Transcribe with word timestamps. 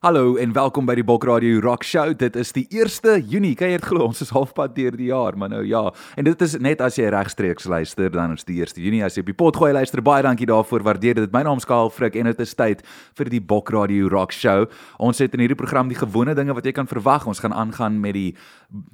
Hallo 0.00 0.38
en 0.40 0.54
welkom 0.56 0.86
by 0.88 0.94
die 0.96 1.02
Bok 1.04 1.26
Radio 1.28 1.58
Rock 1.60 1.82
Show. 1.84 2.14
Dit 2.16 2.32
is 2.40 2.54
die 2.56 2.62
1ste 2.72 3.18
Junie. 3.20 3.50
Kyk 3.52 3.68
jy 3.68 3.74
het 3.74 3.82
glo 3.84 4.06
ons 4.06 4.22
is 4.24 4.30
halfpad 4.32 4.72
deur 4.72 4.94
die 4.96 5.10
jaar, 5.10 5.36
maar 5.36 5.50
nou 5.52 5.60
ja. 5.68 5.82
En 6.16 6.24
dit 6.24 6.44
is 6.46 6.54
net 6.56 6.80
as 6.80 6.96
jy 6.96 7.10
regstreeks 7.12 7.66
luister, 7.68 8.08
dan 8.14 8.32
is 8.32 8.48
die 8.48 8.56
1ste 8.64 8.80
Junie. 8.80 9.02
As 9.04 9.18
jy 9.18 9.26
op 9.26 9.28
die 9.28 9.36
pot 9.36 9.58
gooi 9.60 9.74
luister, 9.76 10.00
baie 10.00 10.24
dankie 10.24 10.48
daarvoor. 10.48 10.86
Waardeer 10.86 11.20
dit. 11.20 11.34
My 11.36 11.42
naam 11.44 11.60
is 11.60 11.68
Karl 11.68 11.92
Frik 11.92 12.16
en 12.16 12.30
dit 12.30 12.40
is 12.40 12.56
tyd 12.56 12.80
vir 13.20 13.28
die 13.28 13.42
Bok 13.44 13.74
Radio 13.76 14.08
Rock 14.08 14.32
Show. 14.32 14.70
Ons 14.96 15.20
het 15.20 15.36
in 15.36 15.44
hierdie 15.44 15.58
program 15.60 15.92
die 15.92 16.00
gewone 16.00 16.32
dinge 16.38 16.56
wat 16.56 16.64
jy 16.64 16.72
kan 16.80 16.88
verwag. 16.88 17.28
Ons 17.28 17.44
gaan 17.44 17.52
aangaan 17.52 18.00
met 18.00 18.16
die 18.16 18.30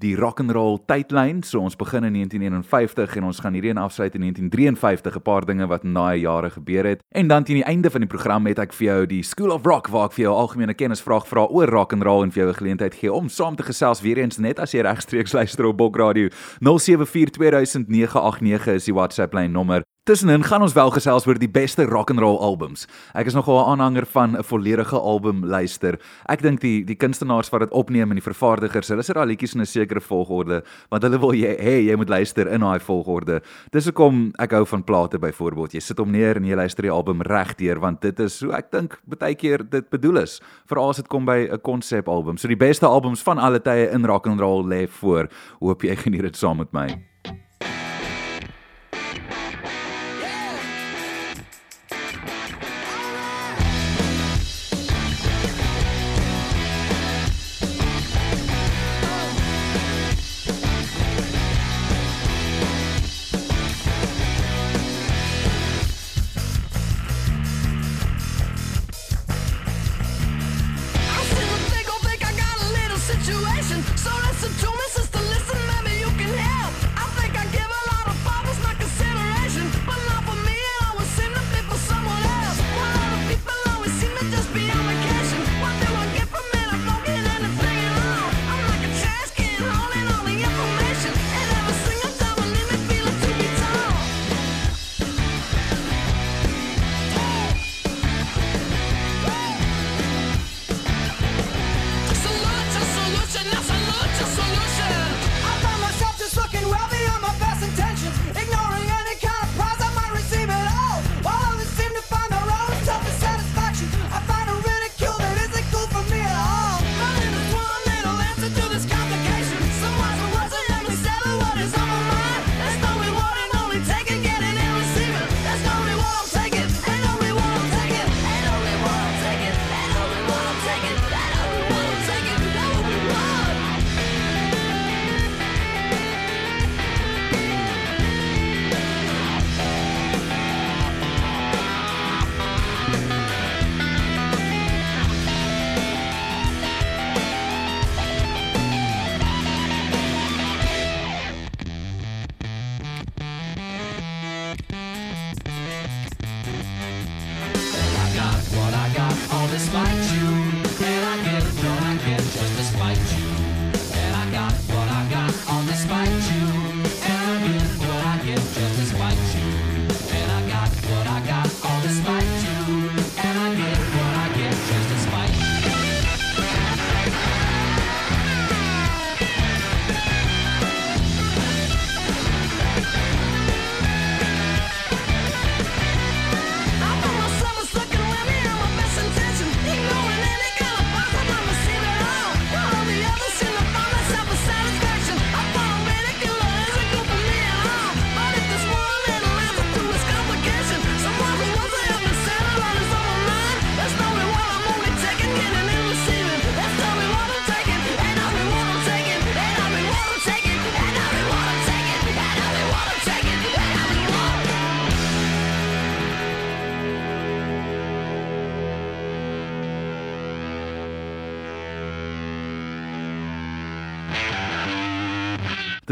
die 0.03 0.17
rock 0.17 0.41
and 0.41 0.51
roll 0.57 0.81
tydlyn. 0.89 1.45
So 1.45 1.61
ons 1.61 1.77
begin 1.79 2.09
in 2.09 2.19
1951 2.19 3.17
en 3.21 3.31
ons 3.31 3.45
gaan 3.45 3.55
hierdie 3.55 3.71
en 3.77 3.83
afsluit 3.85 4.15
in 4.19 4.27
1953, 4.27 5.17
'n 5.17 5.23
paar 5.23 5.47
dinge 5.47 5.67
wat 5.71 5.85
in 5.85 5.95
daai 5.95 6.19
jare 6.21 6.51
gebeur 6.51 6.85
het. 6.85 7.03
En 7.15 7.29
dan 7.29 7.45
teen 7.45 7.63
die 7.63 7.65
einde 7.65 7.91
van 7.91 8.01
die 8.01 8.09
program 8.09 8.47
het 8.47 8.59
ek 8.59 8.73
vir 8.73 8.87
jou 8.87 9.07
die 9.07 9.23
School 9.23 9.53
of 9.53 9.63
Rock 9.65 9.89
waar 9.89 10.07
ek 10.07 10.13
vir 10.13 10.25
jou 10.25 10.35
algemene 10.35 10.75
kennis 10.75 10.96
kennisvraag 10.97 11.29
vra 11.29 11.45
oor 11.53 11.69
rock 11.69 11.93
and 11.93 12.03
roll 12.03 12.25
en 12.25 12.33
vir 12.33 12.43
jou 12.43 12.51
'n 12.51 12.55
geleentheid 12.55 12.95
gee 12.95 13.13
om 13.13 13.29
saam 13.29 13.57
te 13.57 13.63
gesels 13.63 14.01
weer 14.01 14.19
eens 14.19 14.39
net 14.39 14.59
as 14.59 14.73
jy 14.73 14.81
regstreeks 14.81 15.33
luister 15.33 15.67
op 15.67 15.77
Bok 15.77 15.97
Radio. 15.97 16.29
07420989 16.61 18.75
is 18.75 18.85
die 18.85 18.95
WhatsApp 18.95 19.35
lyn 19.35 19.53
nommer 19.53 19.83
Tussenin 20.07 20.45
gaan 20.47 20.63
ons 20.63 20.71
wel 20.71 20.91
gesels 20.95 21.25
oor 21.27 21.35
die 21.35 21.51
beste 21.51 21.83
rock 21.83 22.13
and 22.13 22.21
roll 22.23 22.37
albums. 22.39 22.85
Ek 23.19 23.27
is 23.27 23.35
nogal 23.35 23.59
'n 23.59 23.71
aanhanger 23.73 24.07
van 24.07 24.37
'n 24.39 24.43
volledige 24.45 24.95
album 24.95 25.45
luister. 25.45 25.99
Ek 26.29 26.43
dink 26.43 26.61
die 26.61 26.85
die 26.85 26.95
kunstenaars 26.95 27.51
wat 27.51 27.61
dit 27.61 27.71
opneem 27.71 28.11
en 28.11 28.15
die 28.15 28.23
vervaardigers, 28.23 28.89
hulle 28.89 29.03
sit 29.03 29.17
daai 29.17 29.27
liedjies 29.27 29.55
in 29.55 29.63
'n 29.63 29.67
sekere 29.67 30.01
volgorde, 30.01 30.63
want 30.91 31.03
hulle 31.03 31.19
wil 31.19 31.33
jy 31.35 31.57
hê 31.59 31.91
jy 31.91 31.97
moet 31.97 32.09
luister 32.09 32.47
in 32.47 32.61
daai 32.61 32.79
volgorde. 32.79 33.43
Dis 33.73 33.85
hoekom 33.87 34.33
ek 34.39 34.53
hou 34.53 34.65
van 34.65 34.85
plate 34.85 35.19
byvoorbeeld. 35.19 35.73
Jy 35.73 35.81
sit 35.81 35.99
hom 35.99 36.13
neer 36.13 36.37
en 36.37 36.45
jy 36.45 36.55
luister 36.55 36.83
die 36.83 36.93
album 36.93 37.21
regdeur 37.23 37.81
want 37.81 38.01
dit 38.01 38.21
is 38.21 38.39
so 38.39 38.53
ek 38.53 38.71
dink 38.71 39.01
baie 39.19 39.35
keer 39.35 39.69
dit 39.69 39.91
bedoel 39.91 40.19
is 40.19 40.41
veral 40.69 40.91
as 40.91 40.97
dit 40.97 41.09
kom 41.09 41.25
by 41.25 41.49
'n 41.51 41.59
konsepalbum. 41.59 42.39
So 42.39 42.47
die 42.47 42.55
beste 42.55 42.87
albums 42.87 43.23
van 43.23 43.39
alle 43.39 43.59
tye 43.59 43.91
in 43.91 44.05
rock 44.05 44.29
and 44.29 44.39
roll 44.39 44.63
lê 44.65 44.87
voor. 44.87 45.29
Hoop 45.61 45.83
jy 45.83 45.97
geniet 45.97 46.23
dit 46.23 46.37
saam 46.37 46.59
met 46.59 46.73
my. 46.73 47.16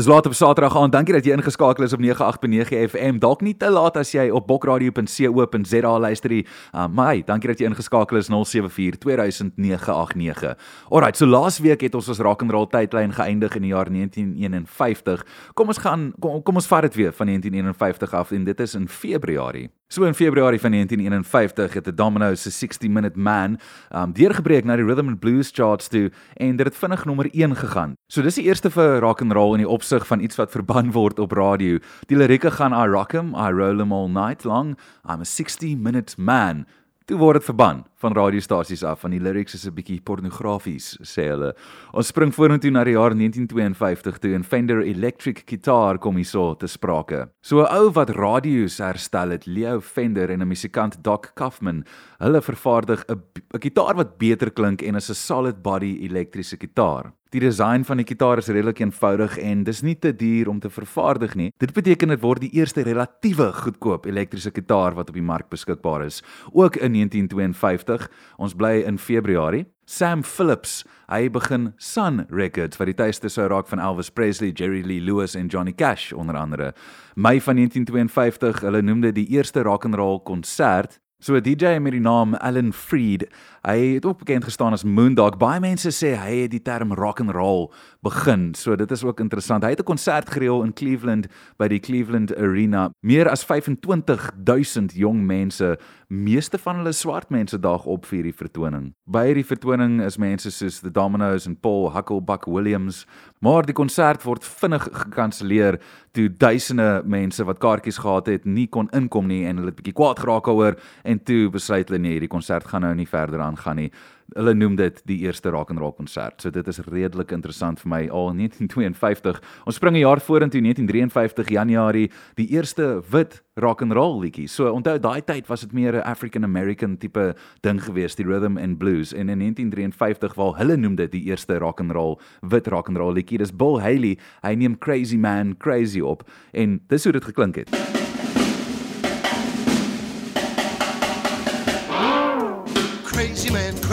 Dis 0.05 0.13
laat 0.13 0.27
op 0.27 0.35
Saterdag 0.35 0.77
aan. 0.77 0.91
Dankie 0.93 1.15
dat 1.17 1.25
jy 1.25 1.33
ingeskakel 1.33 1.85
is 1.87 1.95
op 1.97 2.03
98.9 2.05 2.77
FM. 2.91 3.19
Dalk 3.23 3.41
nie 3.41 3.55
te 3.57 3.71
laat 3.73 3.95
as 3.97 4.11
jy 4.13 4.27
op 4.29 4.45
bokradio.co.za 4.51 5.93
luister 5.99 6.31
nie. 6.31 6.43
Uh, 6.75 6.85
maar 6.93 7.07
hey, 7.15 7.23
dankie 7.25 7.49
dat 7.49 7.63
jy 7.63 7.71
ingeskakel 7.71 8.21
is 8.21 8.29
074 8.29 9.01
200989. 9.01 10.59
Alrite, 10.91 11.23
so 11.23 11.27
laasweek 11.27 11.87
het 11.89 11.97
ons 11.97 12.11
ons 12.13 12.21
rock 12.21 12.45
and 12.45 12.53
roll 12.53 12.69
tydlyn 12.69 13.17
geëindig 13.17 13.57
in 13.57 13.65
die 13.65 13.73
jaar 13.73 13.89
1951. 13.89 15.25
Kom 15.57 15.73
ons 15.73 15.81
gaan 15.81 16.11
kom, 16.21 16.43
kom 16.45 16.61
ons 16.61 16.69
vat 16.69 16.85
dit 16.91 17.01
weer 17.01 17.17
van 17.17 17.33
1951 17.33 18.13
af 18.21 18.37
en 18.37 18.45
dit 18.45 18.61
is 18.61 18.77
in 18.77 18.85
Februarie. 18.89 19.71
So 19.89 20.05
in 20.05 20.15
Februarie 20.15 20.61
van 20.61 20.71
1951 20.71 21.75
het 21.75 21.85
die 21.85 21.95
Domino's 21.95 22.43
se 22.43 22.51
60 22.51 22.89
Minute 22.89 23.19
Man 23.19 23.59
um 23.93 24.13
deurgebreek 24.13 24.65
na 24.65 24.77
die 24.77 24.85
Rhythm 24.85 25.09
and 25.09 25.21
Blues 25.21 25.51
charts 25.53 25.89
toe 25.89 26.11
en 26.41 26.57
dit 26.57 26.67
het 26.67 26.77
vinnig 26.77 27.05
nommer 27.05 27.29
1 27.33 27.57
gegaan. 27.57 27.93
So 28.09 28.23
dis 28.23 28.35
die 28.41 28.47
eerste 28.49 28.71
vir 28.73 29.01
rock 29.05 29.21
and 29.21 29.33
roll 29.33 29.53
in 29.53 29.61
die 29.61 29.69
opsig 29.69 30.07
van 30.09 30.25
iets 30.25 30.41
wat 30.41 30.51
verban 30.51 30.93
word 30.93 31.21
op 31.21 31.37
radio. 31.37 31.79
Die 32.09 32.17
lirieke 32.17 32.51
gaan 32.51 32.73
I 32.73 32.89
rock 32.89 33.13
'em, 33.15 33.35
I 33.37 33.53
roll 33.53 33.81
'em 33.81 33.93
all 33.93 34.09
night 34.09 34.45
long. 34.45 34.75
I'm 35.05 35.21
a 35.21 35.25
60 35.25 35.77
minute 35.77 36.15
man. 36.17 36.65
Toe 37.05 37.19
word 37.21 37.37
dit 37.37 37.45
verban 37.45 37.83
van 38.01 38.15
radiostasies 38.17 38.81
af 38.89 39.03
van 39.05 39.13
die 39.13 39.21
lyrics 39.21 39.53
is 39.59 39.67
'n 39.67 39.75
bietjie 39.77 40.01
pornografies 40.01 40.97
sê 41.05 41.29
hulle. 41.29 41.53
Ons 41.93 42.07
spring 42.07 42.33
vorentoe 42.33 42.71
na 42.71 42.83
die 42.85 42.95
jaar 42.95 43.13
1952 43.13 44.19
toe 44.19 44.33
en 44.35 44.43
Fender 44.43 44.81
Electric 44.81 45.43
Guitar 45.45 45.99
kom 45.99 46.17
hierso 46.17 46.55
te 46.55 46.67
sprake. 46.67 47.29
So 47.43 47.61
'n 47.61 47.69
ou 47.69 47.91
wat 47.91 48.09
radio's 48.09 48.79
herstel 48.79 49.33
het, 49.33 49.47
Leo 49.47 49.81
Fender 49.81 50.31
en 50.31 50.41
'n 50.41 50.49
musikant 50.49 51.03
Doc 51.05 51.35
Kaufman, 51.35 51.85
hulle 52.21 52.41
vervaardig 52.41 53.05
'n 53.09 53.21
'n 53.53 53.61
gitaar 53.61 53.97
wat 53.97 54.17
beter 54.17 54.51
klink 54.51 54.81
en 54.81 54.95
is 54.95 55.11
'n 55.11 55.15
solid 55.15 55.63
body 55.63 55.99
elektriese 56.09 56.57
gitaar. 56.57 57.13
Die 57.35 57.41
design 57.43 57.83
van 57.83 57.99
die 57.99 58.07
kitaar 58.07 58.39
is 58.39 58.47
redelik 58.47 58.79
eenvoudig 58.79 59.33
en 59.43 59.65
dis 59.67 59.81
nie 59.83 59.97
te 59.99 60.13
duur 60.15 60.47
om 60.53 60.61
te 60.63 60.71
vervaardig 60.71 61.33
nie. 61.35 61.49
Dit 61.59 61.73
beteken 61.75 62.13
dit 62.13 62.21
word 62.23 62.45
die 62.45 62.53
eerste 62.61 62.85
relatiewe 62.87 63.49
goedkoop 63.57 64.07
elektriese 64.07 64.53
kitaar 64.55 64.95
wat 64.95 65.11
op 65.11 65.19
die 65.19 65.25
mark 65.33 65.49
beskikbaar 65.51 66.05
is. 66.07 66.21
Ook 66.53 66.79
in 66.79 66.95
1952, 66.95 68.07
ons 68.39 68.55
bly 68.55 68.85
in 68.87 69.03
Februarie. 69.03 69.65
Sam 69.85 70.23
Phillips, 70.23 70.85
hy 71.11 71.27
begin 71.29 71.73
Sun 71.77 72.23
Records 72.31 72.79
wat 72.79 72.93
die 72.93 72.97
tuiste 73.03 73.29
sou 73.29 73.49
raak 73.51 73.67
van 73.67 73.83
Elvis 73.83 74.15
Presley, 74.15 74.55
Jerry 74.55 74.85
Lee 74.87 75.03
Lewis 75.03 75.35
en 75.35 75.51
Johnny 75.51 75.75
Cash 75.75 76.13
onder 76.15 76.39
andere. 76.39 76.71
Mei 77.19 77.41
van 77.43 77.59
1952, 77.59 78.63
hulle 78.63 78.87
noem 78.87 79.03
dit 79.09 79.19
die 79.19 79.27
eerste 79.35 79.67
rock 79.67 79.91
and 79.91 79.99
roll 79.99 80.23
konsert. 80.23 81.01
So 81.19 81.35
'n 81.35 81.43
DJ 81.43 81.79
met 81.81 81.93
die 81.93 82.01
naam 82.01 82.35
Alan 82.35 82.73
Freed 82.73 83.29
Hy 83.65 83.95
het 83.95 84.05
ook 84.05 84.19
bekend 84.19 84.45
gestaan 84.45 84.73
as 84.73 84.85
Moondog. 84.85 85.39
Baie 85.41 85.61
mense 85.61 85.89
sê 85.89 86.11
hy 86.21 86.43
het 86.43 86.51
die 86.53 86.61
term 86.61 86.93
rock 86.93 87.23
and 87.23 87.33
roll 87.33 87.71
begin. 88.05 88.51
So 88.55 88.77
dit 88.77 88.91
is 88.93 89.05
ook 89.05 89.23
interessant. 89.25 89.65
Hy 89.65 89.71
het 89.73 89.81
'n 89.81 89.89
konsert 89.89 90.29
gereël 90.29 90.63
in 90.65 90.73
Cleveland 90.73 91.27
by 91.57 91.69
die 91.69 91.81
Cleveland 91.81 92.37
Arena. 92.37 92.91
Meer 93.01 93.29
as 93.29 93.45
25000 93.45 94.93
jong 94.93 95.25
mense, 95.25 95.79
meeste 96.15 96.59
van 96.59 96.77
hulle 96.81 96.93
swart 96.93 97.31
mense 97.35 97.59
daag 97.59 97.87
op 97.91 98.07
vir 98.07 98.29
die 98.29 98.35
vertoning. 98.35 98.93
By 99.11 99.25
hierdie 99.31 99.47
vertoning 99.49 100.01
is 100.05 100.19
mense 100.21 100.53
soos 100.53 100.81
The 100.85 100.93
Dominoes 100.93 101.49
en 101.49 101.57
Paul 101.57 101.91
Hucklebuck 101.95 102.47
Williams, 102.47 103.05
maar 103.41 103.67
die 103.67 103.77
konsert 103.77 104.25
word 104.25 104.45
vinnig 104.45 104.87
gekanselleer 104.93 105.81
toe 106.15 106.29
duisende 106.29 107.03
mense 107.09 107.45
wat 107.49 107.59
kaartjies 107.65 107.99
gehad 108.05 108.29
het, 108.31 108.45
nie 108.45 108.69
kon 108.69 108.91
inkom 108.95 109.27
nie 109.27 109.43
en 109.49 109.59
hulle 109.59 109.73
het 109.73 109.81
bietjie 109.81 109.97
kwaad 109.97 110.21
geraak 110.23 110.47
daaroor 110.47 110.79
en 111.03 111.21
toe 111.25 111.49
besluit 111.55 111.89
hulle 111.89 112.03
nee, 112.05 112.19
hierdie 112.19 112.31
konsert 112.31 112.69
gaan 112.71 112.85
nou 112.87 112.95
nie 112.95 113.09
verder 113.09 113.41
aan 113.41 113.55
aangaan 113.55 113.77
nie. 113.77 113.91
Hulle 114.33 114.55
noem 114.57 114.77
dit 114.77 115.03
die 115.05 115.19
eerste 115.27 115.51
rock 115.53 115.71
and 115.71 115.79
roll 115.79 115.93
konsert. 115.93 116.41
So 116.41 116.51
dit 116.51 116.69
is 116.69 116.81
redelik 116.89 117.33
interessant 117.37 117.81
vir 117.83 117.91
my 117.93 118.01
al 118.09 118.33
1952. 118.33 119.41
Ons 119.67 119.77
spring 119.77 119.97
'n 119.97 120.01
jaar 120.01 120.21
vorentoe 120.21 120.61
1953 120.61 121.51
Januarie, 121.51 122.11
die 122.37 122.49
eerste 122.49 123.03
wit 123.11 123.43
rock 123.57 123.83
and 123.83 123.93
roll 123.93 124.21
liedjie. 124.21 124.49
So 124.49 124.73
onthou 124.73 124.99
daai 124.99 125.21
tyd 125.21 125.47
was 125.47 125.61
dit 125.61 125.73
meer 125.73 125.95
'n 125.97 126.03
African 126.03 126.45
American 126.45 126.97
tipe 126.97 127.35
ding 127.61 127.81
geweest, 127.81 128.17
die 128.17 128.27
rhythm 128.27 128.57
and 128.57 128.79
blues. 128.79 129.13
En 129.13 129.29
in 129.29 129.39
1953 129.39 130.35
waar 130.35 130.57
hulle 130.57 130.77
noem 130.77 130.97
dit 130.97 131.13
die 131.13 131.25
eerste 131.25 131.59
rock 131.59 131.81
and 131.81 131.93
roll 131.93 132.19
wit 132.41 132.67
rock 132.67 132.89
and 132.89 132.97
roll 132.97 133.13
liedjie. 133.13 133.39
Dis 133.39 133.53
Bill 133.53 133.81
Haley. 133.81 134.19
Hy 134.43 134.55
neem 134.55 134.79
Crazy 134.79 135.17
Man 135.17 135.57
Crazy 135.57 136.01
op 136.01 136.29
en 136.53 136.81
dis 136.89 137.05
hoe 137.05 137.13
dit 137.13 137.25
geklink 137.25 137.57
het. 137.57 138.04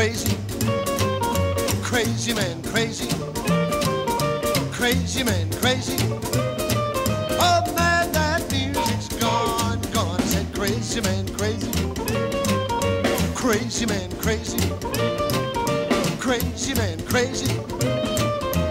Crazy, 0.01 0.35
crazy 1.83 2.33
man, 2.33 2.59
crazy, 2.63 3.07
crazy 4.71 5.23
man, 5.23 5.47
crazy. 5.61 5.95
Oh 7.39 7.61
man, 7.75 8.11
that 8.11 8.41
music's 8.51 9.09
gone, 9.19 9.79
gone. 9.93 10.19
I 10.19 10.23
Said 10.23 10.51
crazy 10.55 11.01
man, 11.01 11.27
crazy, 11.35 11.71
crazy 13.35 13.85
man, 13.85 14.09
crazy, 14.17 14.57
crazy 16.19 16.73
man, 16.73 16.99
crazy. 17.05 17.53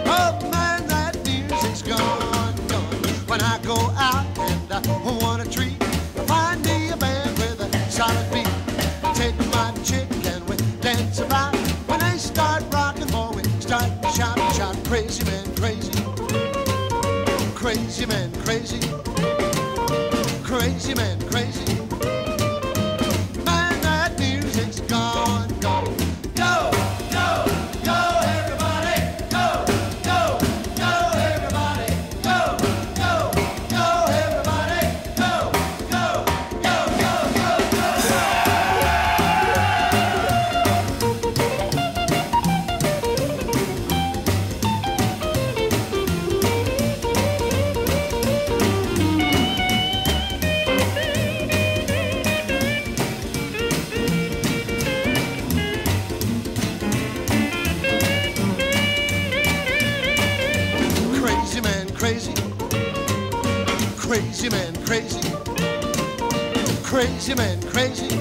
Oh 0.06 0.36
man, 0.50 0.84
that 0.88 1.16
music's 1.24 1.82
gone, 1.82 2.56
gone. 2.66 3.04
When 3.28 3.40
I 3.40 3.60
go 3.62 3.76
out 3.94 4.26
and 4.36 4.72
I 4.72 4.80
want 5.22 5.46
a 5.46 5.48
treat, 5.48 5.79
crazy 18.00 18.16
man, 18.16 18.32
crazy, 18.44 18.80
crazy 20.42 20.94
man, 20.94 21.20
crazy. 21.28 21.79
Crazy 67.30 67.34
man, 67.36 67.62
crazy. 67.70 68.19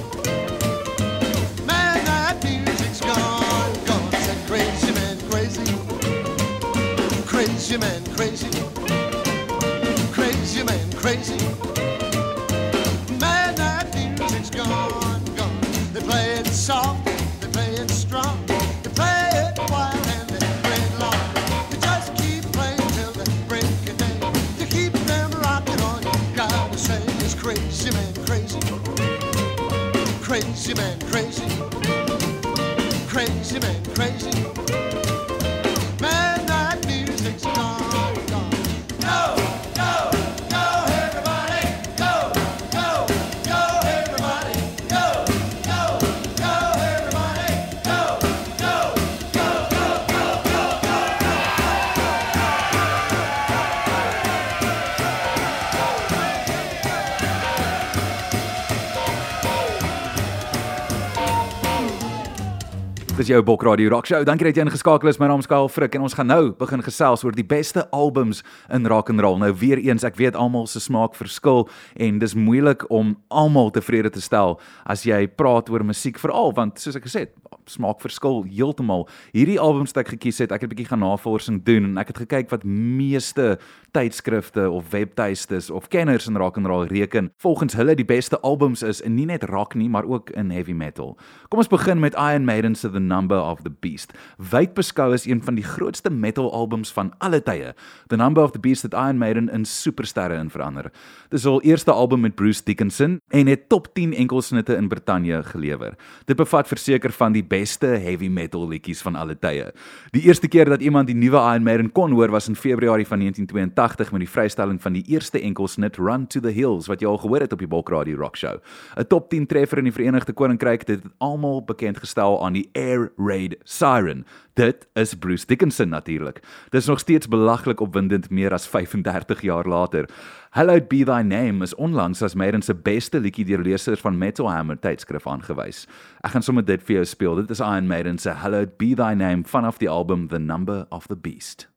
Dis 63.19 63.27
jou 63.27 63.41
Bok 63.43 63.65
Radio 63.67 63.89
Rock 63.91 64.07
Show. 64.07 64.23
Dankie 64.23 64.45
dat 64.47 64.55
jy 64.55 64.63
ingeskakel 64.63 65.09
is. 65.11 65.17
My 65.19 65.27
naam 65.27 65.41
is 65.43 65.47
Kyle 65.51 65.67
Frik 65.67 65.97
en 65.97 66.05
ons 66.07 66.13
gaan 66.15 66.29
nou 66.31 66.53
begin 66.55 66.79
gesels 66.79 67.25
oor 67.27 67.35
die 67.35 67.43
beste 67.43 67.83
albums 67.91 68.45
in 68.71 68.87
rock 68.87 69.09
and 69.11 69.19
roll. 69.19 69.35
Nou 69.41 69.49
weer 69.59 69.81
eens, 69.83 70.05
ek 70.07 70.15
weet 70.15 70.37
almal 70.39 70.69
se 70.71 70.79
smaak 70.79 71.17
verskil 71.19 71.65
en 71.99 72.21
dis 72.23 72.37
moeilik 72.39 72.85
om 72.87 73.17
almal 73.27 73.73
tevrede 73.75 74.13
te 74.15 74.23
stel 74.23 74.55
as 74.87 75.03
jy 75.03 75.25
praat 75.27 75.67
oor 75.67 75.83
musiek 75.83 76.15
veral 76.15 76.55
want 76.55 76.79
soos 76.79 76.95
ek 76.95 77.09
gesê 77.09 77.25
het, 77.25 77.35
smaak 77.69 78.01
verskil 78.01 78.43
heeltemal. 78.49 79.07
Hierdie 79.31 79.59
albums 79.59 79.93
wat 79.93 80.05
ek 80.05 80.13
gekies 80.17 80.41
het, 80.43 80.51
ek 80.51 80.61
het 80.61 80.69
'n 80.69 80.75
bietjie 80.75 80.89
gaan 80.89 80.99
navorsing 81.05 81.63
doen 81.63 81.85
en 81.85 81.97
ek 81.97 82.07
het 82.07 82.17
gekyk 82.17 82.49
wat 82.49 82.63
meeste 82.63 83.57
tydskrifte 83.91 84.69
of 84.69 84.91
webtuistes 84.91 85.69
of 85.69 85.87
kenners 85.89 86.27
in 86.27 86.37
rock 86.37 86.57
and 86.57 86.65
roll 86.65 86.85
reken 86.87 87.31
volgens 87.37 87.73
hulle 87.73 87.95
die 87.95 88.05
beste 88.05 88.39
albums 88.41 88.83
is 88.83 89.01
in 89.01 89.15
nie 89.15 89.25
net 89.25 89.43
rock 89.43 89.75
nie, 89.75 89.89
maar 89.89 90.05
ook 90.05 90.29
in 90.29 90.51
heavy 90.51 90.73
metal. 90.73 91.17
Kom 91.49 91.59
ons 91.59 91.67
begin 91.67 91.99
met 91.99 92.13
Iron 92.13 92.45
Maiden 92.45 92.75
se 92.75 92.89
The 92.89 92.99
Number 92.99 93.41
of 93.41 93.61
the 93.61 93.73
Beast. 93.79 94.13
Wyd 94.37 94.73
beskou 94.73 95.13
is 95.13 95.25
een 95.25 95.43
van 95.43 95.55
die 95.55 95.63
grootste 95.63 96.09
metal 96.09 96.51
albums 96.53 96.91
van 96.91 97.13
alle 97.17 97.41
tye. 97.41 97.73
The 98.07 98.17
Number 98.17 98.43
of 98.43 98.51
the 98.51 98.59
Beast 98.59 98.81
het 98.81 98.93
Iron 98.93 99.17
Maiden 99.17 99.49
in 99.49 99.65
supersterre 99.65 100.37
in 100.37 100.49
verander. 100.49 100.91
Dis 101.29 101.43
hul 101.43 101.61
eerste 101.61 101.91
album 101.91 102.21
met 102.21 102.35
Bruce 102.35 102.63
Dickinson 102.63 103.19
en 103.27 103.47
het 103.47 103.69
top 103.69 103.93
10 103.93 104.13
enkelsnitte 104.13 104.75
in 104.75 104.87
Brittanje 104.87 105.43
gelewer. 105.43 105.95
Dit 106.25 106.37
bevat 106.37 106.67
verseker 106.67 107.11
van 107.11 107.31
die 107.31 107.43
beste 107.43 107.58
heavy 107.67 108.27
metal 108.27 108.67
liedjies 108.67 109.01
van 109.01 109.15
alle 109.15 109.35
tye. 109.39 109.71
Die 110.11 110.21
eerste 110.27 110.47
keer 110.47 110.69
dat 110.69 110.81
iemand 110.81 111.07
die 111.07 111.15
nuwe 111.15 111.37
Iron 111.37 111.63
Maiden 111.63 111.91
kon 111.91 112.11
hoor 112.11 112.31
was 112.31 112.47
in 112.47 112.55
Februarie 112.55 113.07
van 113.07 113.19
1982 113.19 114.11
met 114.11 114.19
die 114.19 114.29
vrystelling 114.29 114.81
van 114.81 114.93
die 114.93 115.03
eerste 115.07 115.41
enkelsnit 115.41 115.97
Run 115.97 116.27
to 116.27 116.39
the 116.39 116.51
Hills 116.51 116.87
wat 116.87 117.01
jy 117.01 117.07
al 117.07 117.17
gehoor 117.17 117.39
het 117.39 117.53
op 117.53 117.59
die 117.59 117.67
Bulk 117.67 117.89
Radio 117.89 118.17
Rock 118.17 118.37
Show. 118.37 118.59
'n 118.97 119.07
Top 119.07 119.29
10 119.29 119.45
treffer 119.47 119.77
in 119.77 119.83
die 119.83 119.93
Verenigde 119.93 120.33
Koninkryk 120.33 120.87
het 120.87 120.87
dit 120.87 121.11
almal 121.17 121.63
bekend 121.63 121.97
gestel 121.97 122.43
aan 122.45 122.53
die 122.53 122.69
Air 122.73 123.11
Raid 123.17 123.57
Siren. 123.63 124.25
Dit 124.59 124.87
is 124.93 125.13
Bruce 125.15 125.45
Dickinson 125.45 125.89
natuurlik. 125.89 126.41
Dis 126.69 126.85
nog 126.85 126.99
steeds 126.99 127.27
belaglik 127.27 127.79
opwindend 127.79 128.29
meer 128.29 128.53
as 128.53 128.67
35 128.67 129.41
jaar 129.41 129.65
later. 129.65 130.09
Hallowed 130.53 130.89
Be 130.89 131.03
Thy 131.03 131.21
Name 131.21 131.61
is 131.61 131.75
onlangs 131.75 132.23
as 132.23 132.35
Maiden 132.35 132.63
se 132.63 132.73
beste 132.73 133.19
liedjie 133.19 133.45
deur 133.45 133.61
lesers 133.61 134.01
van 134.01 134.17
Metal 134.17 134.49
Hammer 134.49 134.79
tydskrif 134.81 135.27
aangewys. 135.29 135.83
Ek 136.25 136.33
gaan 136.33 136.41
sommer 136.41 136.65
dit 136.65 136.81
vir 136.87 136.95
jou 136.95 137.05
speel. 137.05 137.37
Dit 137.43 137.53
is 137.53 137.61
Iron 137.61 137.85
Maiden 137.85 138.17
se 138.17 138.33
Hallowed 138.33 138.73
Be 138.81 138.95
Thy 138.97 139.13
Name 139.13 139.45
vanaf 139.45 139.77
die 139.77 139.89
album 139.89 140.27
The 140.33 140.41
Number 140.41 140.87
of 140.89 141.05
the 141.05 141.15
Beast. 141.15 141.67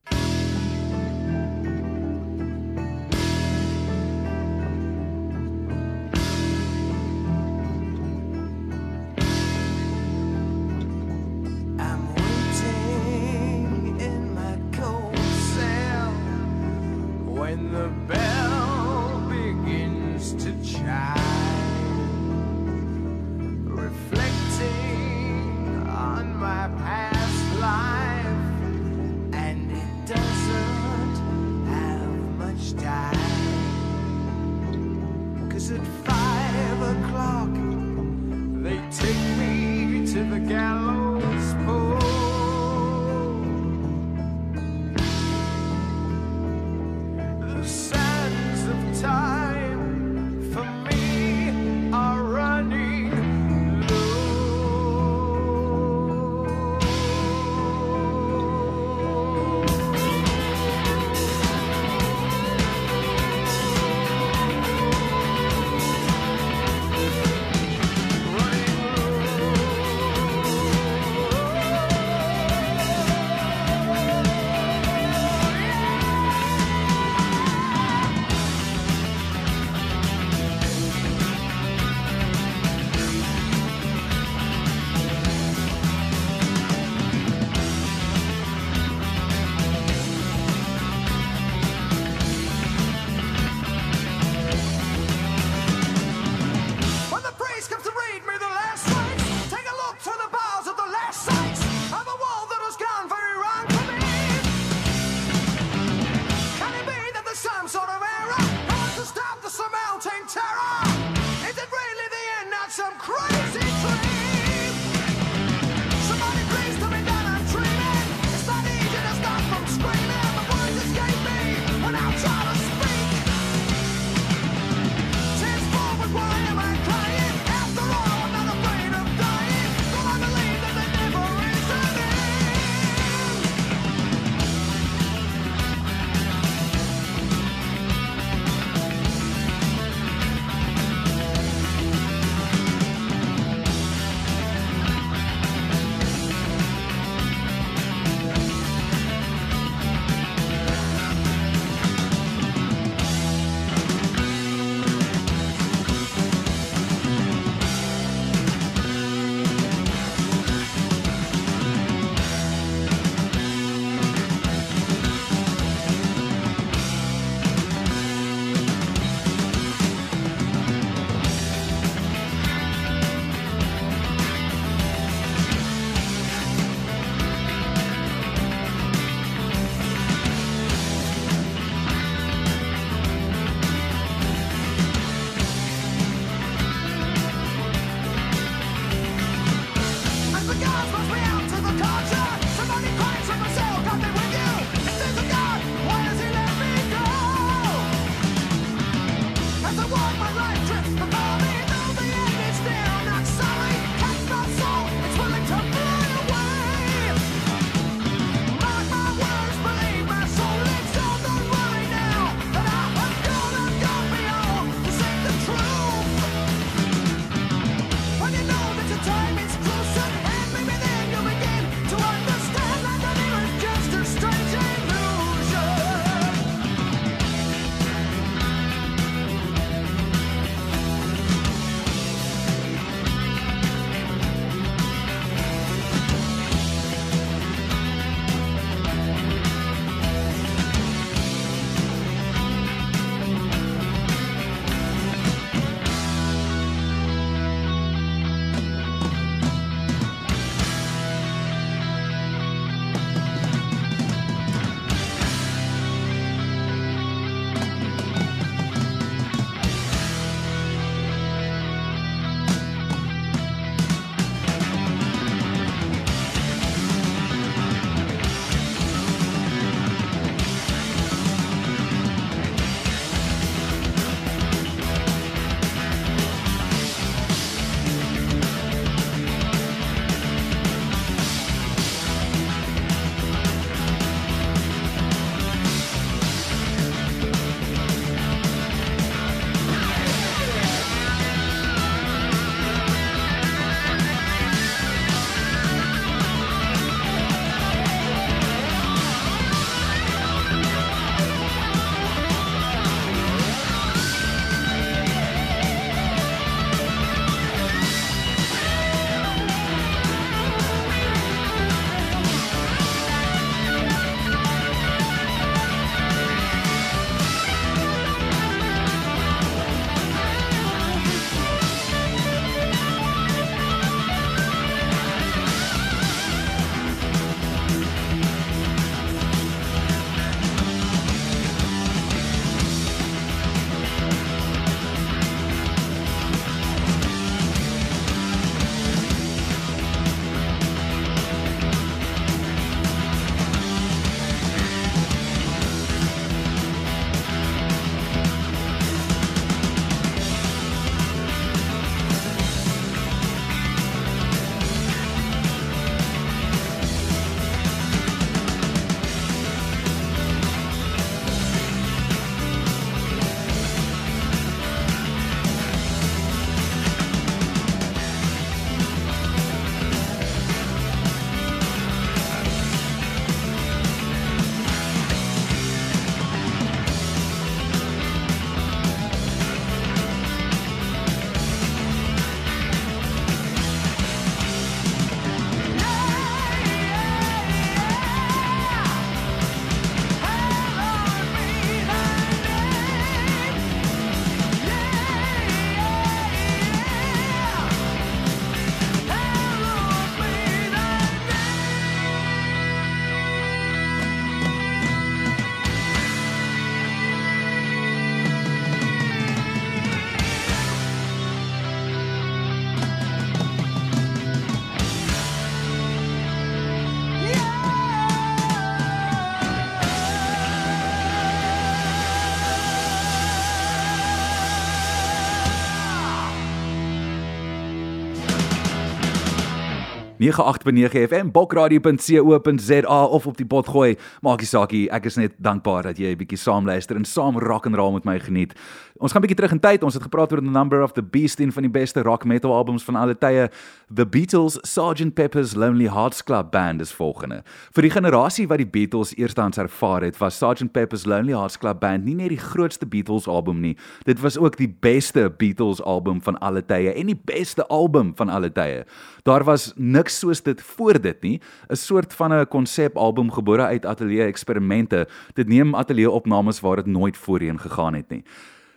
98.9 430.22 431.08
FM, 431.08 431.30
bokradio.co.za 431.30 433.04
of 433.04 433.26
op 433.26 433.36
die 433.36 433.46
pot 433.46 433.66
gooi. 433.68 433.96
Maak 434.22 434.44
nie 434.44 434.46
saak 434.46 434.70
nie, 434.70 434.84
ek 434.94 435.08
is 435.10 435.16
net 435.18 435.34
dankbaar 435.42 435.88
dat 435.90 435.98
jy 435.98 436.12
'n 436.14 436.20
bietjie 436.20 436.38
saam 436.38 436.64
luister 436.64 436.96
en 436.96 437.04
saam 437.04 437.38
rock 437.38 437.66
and 437.66 437.74
roll 437.74 437.92
met 437.92 438.04
my 438.04 438.20
geniet. 438.20 438.54
Ons 439.02 439.12
gaan 439.12 439.22
'n 439.22 439.26
bietjie 439.26 439.36
terug 439.36 439.52
in 439.52 439.60
tyd. 439.60 439.82
Ons 439.82 439.94
het 439.94 440.02
gepraat 440.02 440.32
oor 440.32 440.38
The 440.38 440.50
Number 440.50 440.82
of 440.82 440.92
the 440.92 441.02
Beast, 441.02 441.40
een 441.40 441.52
van 441.52 441.62
die 441.62 441.70
beste 441.70 442.02
rock 442.02 442.24
metal 442.24 442.54
albums 442.54 442.84
van 442.84 442.94
alle 442.94 443.18
tye. 443.18 443.50
The 443.94 444.06
Beatles 444.06 444.58
Sgt 444.62 445.14
Pepper's 445.14 445.54
Lonely 445.54 445.88
Hearts 445.88 446.22
Club 446.22 446.50
Band 446.52 446.80
is 446.80 446.92
volgende. 446.92 447.42
Vir 447.72 447.82
die 447.82 447.90
generasie 447.90 448.46
wat 448.46 448.58
die 448.58 448.66
Beatles 448.66 449.14
eerstehands 449.16 449.58
ervaar 449.58 450.02
het, 450.02 450.18
was 450.18 450.38
Sgt 450.38 450.72
Pepper's 450.72 451.04
Lonely 451.04 451.32
Hearts 451.32 451.58
Club 451.58 451.80
Band 451.80 452.04
nie 452.04 452.14
net 452.14 452.28
die 452.28 452.38
grootste 452.38 452.86
Beatles 452.86 453.26
album 453.26 453.60
nie, 453.60 453.76
dit 454.04 454.20
was 454.20 454.38
ook 454.38 454.56
die 454.56 454.76
beste 454.80 455.30
Beatles 455.36 455.82
album 455.82 456.22
van 456.22 456.38
alle 456.38 456.62
tye 456.62 456.94
en 456.94 457.06
die 457.06 457.20
beste 457.24 457.66
album 457.66 458.12
van 458.16 458.28
alle 458.28 458.52
tye. 458.52 458.84
Daar 459.22 459.44
was 459.44 459.72
niks 459.76 460.11
soos 460.18 460.42
dit 460.42 460.62
voor 460.62 461.00
dit 461.00 461.22
nie, 461.22 461.40
'n 461.70 461.76
soort 461.76 462.12
van 462.14 462.32
'n 462.32 462.46
konsepalbum 462.46 463.30
gebore 463.30 463.62
uit 463.62 463.86
ateljee 463.86 464.26
eksperimente. 464.26 465.06
Dit 465.34 465.48
neem 465.48 465.74
ateljee 465.74 466.10
opnames 466.10 466.60
waar 466.60 466.76
dit 466.76 466.86
nooit 466.86 467.16
voorheen 467.16 467.58
gegaan 467.58 467.94
het 467.94 468.08
nie. 468.10 468.24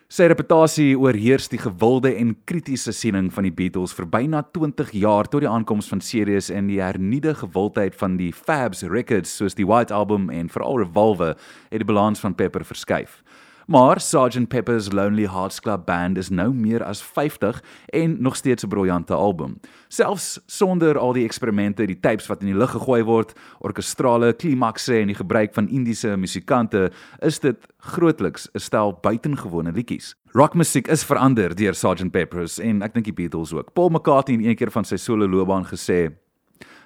Sy 0.06 0.28
reputasie 0.30 0.94
oorheers 1.02 1.48
die 1.50 1.58
gewilde 1.58 2.12
en 2.14 2.36
kritiese 2.46 2.94
siening 2.94 3.32
van 3.34 3.48
die 3.48 3.52
Beatles 3.52 3.94
vir 3.98 4.06
byna 4.06 4.44
20 4.54 4.92
jaar 4.94 5.26
tot 5.26 5.42
die 5.42 5.50
aankoms 5.50 5.90
van 5.90 6.00
Sirius 6.02 6.52
en 6.54 6.68
die 6.70 6.78
hernuide 6.78 7.34
gewildheid 7.36 7.98
van 7.98 8.14
die 8.20 8.30
Fabs 8.30 8.84
Records 8.86 9.34
soos 9.36 9.58
die 9.58 9.66
White 9.66 9.94
Album 9.94 10.30
en 10.30 10.48
veral 10.54 10.78
Revolver 10.84 11.34
het 11.72 11.82
die 11.82 11.90
balans 11.90 12.22
van 12.22 12.36
Pepper 12.36 12.64
verskuif. 12.64 13.24
Maar 13.66 14.00
Sgt 14.00 14.48
Pepper's 14.48 14.92
Lonely 14.92 15.26
Hearts 15.26 15.60
Club 15.60 15.86
Band 15.86 16.18
is 16.18 16.30
nou 16.30 16.54
meer 16.54 16.84
as 16.84 17.02
50 17.04 17.64
en 17.86 18.22
nog 18.22 18.36
steeds 18.36 18.64
'n 18.64 18.68
briljante 18.68 19.14
album. 19.14 19.60
Selfs 19.88 20.40
sonder 20.46 20.98
al 20.98 21.14
die 21.14 21.24
eksperimente, 21.24 21.86
die 21.86 22.00
tapes 22.00 22.28
wat 22.28 22.42
in 22.42 22.48
die 22.48 22.58
lug 22.58 22.72
gegooi 22.72 23.04
word, 23.04 23.34
orkestrale 23.60 24.34
klimakse 24.34 25.00
en 25.00 25.08
die 25.08 25.16
gebruik 25.16 25.54
van 25.54 25.70
Indiese 25.70 26.18
musikante, 26.18 26.92
is 27.20 27.40
dit 27.40 27.58
grootliks 27.78 28.50
'n 28.54 28.60
stel 28.60 29.00
buitengewone 29.02 29.72
liedjies. 29.72 30.16
Rockmusiek 30.32 30.88
is 30.88 31.04
verander 31.04 31.56
deur 31.56 31.74
Sgt 31.74 32.12
Pepper's 32.12 32.60
en 32.60 32.82
ek 32.82 32.94
dink 32.94 33.06
die 33.06 33.14
Beatles 33.14 33.54
ook. 33.54 33.74
Paul 33.74 33.90
McCartney 33.90 34.38
het 34.38 34.46
een 34.46 34.56
keer 34.56 34.72
van 34.72 34.86
sy 34.86 34.96
solo 34.96 35.28
loopbaan 35.28 35.66
gesê 35.66 36.12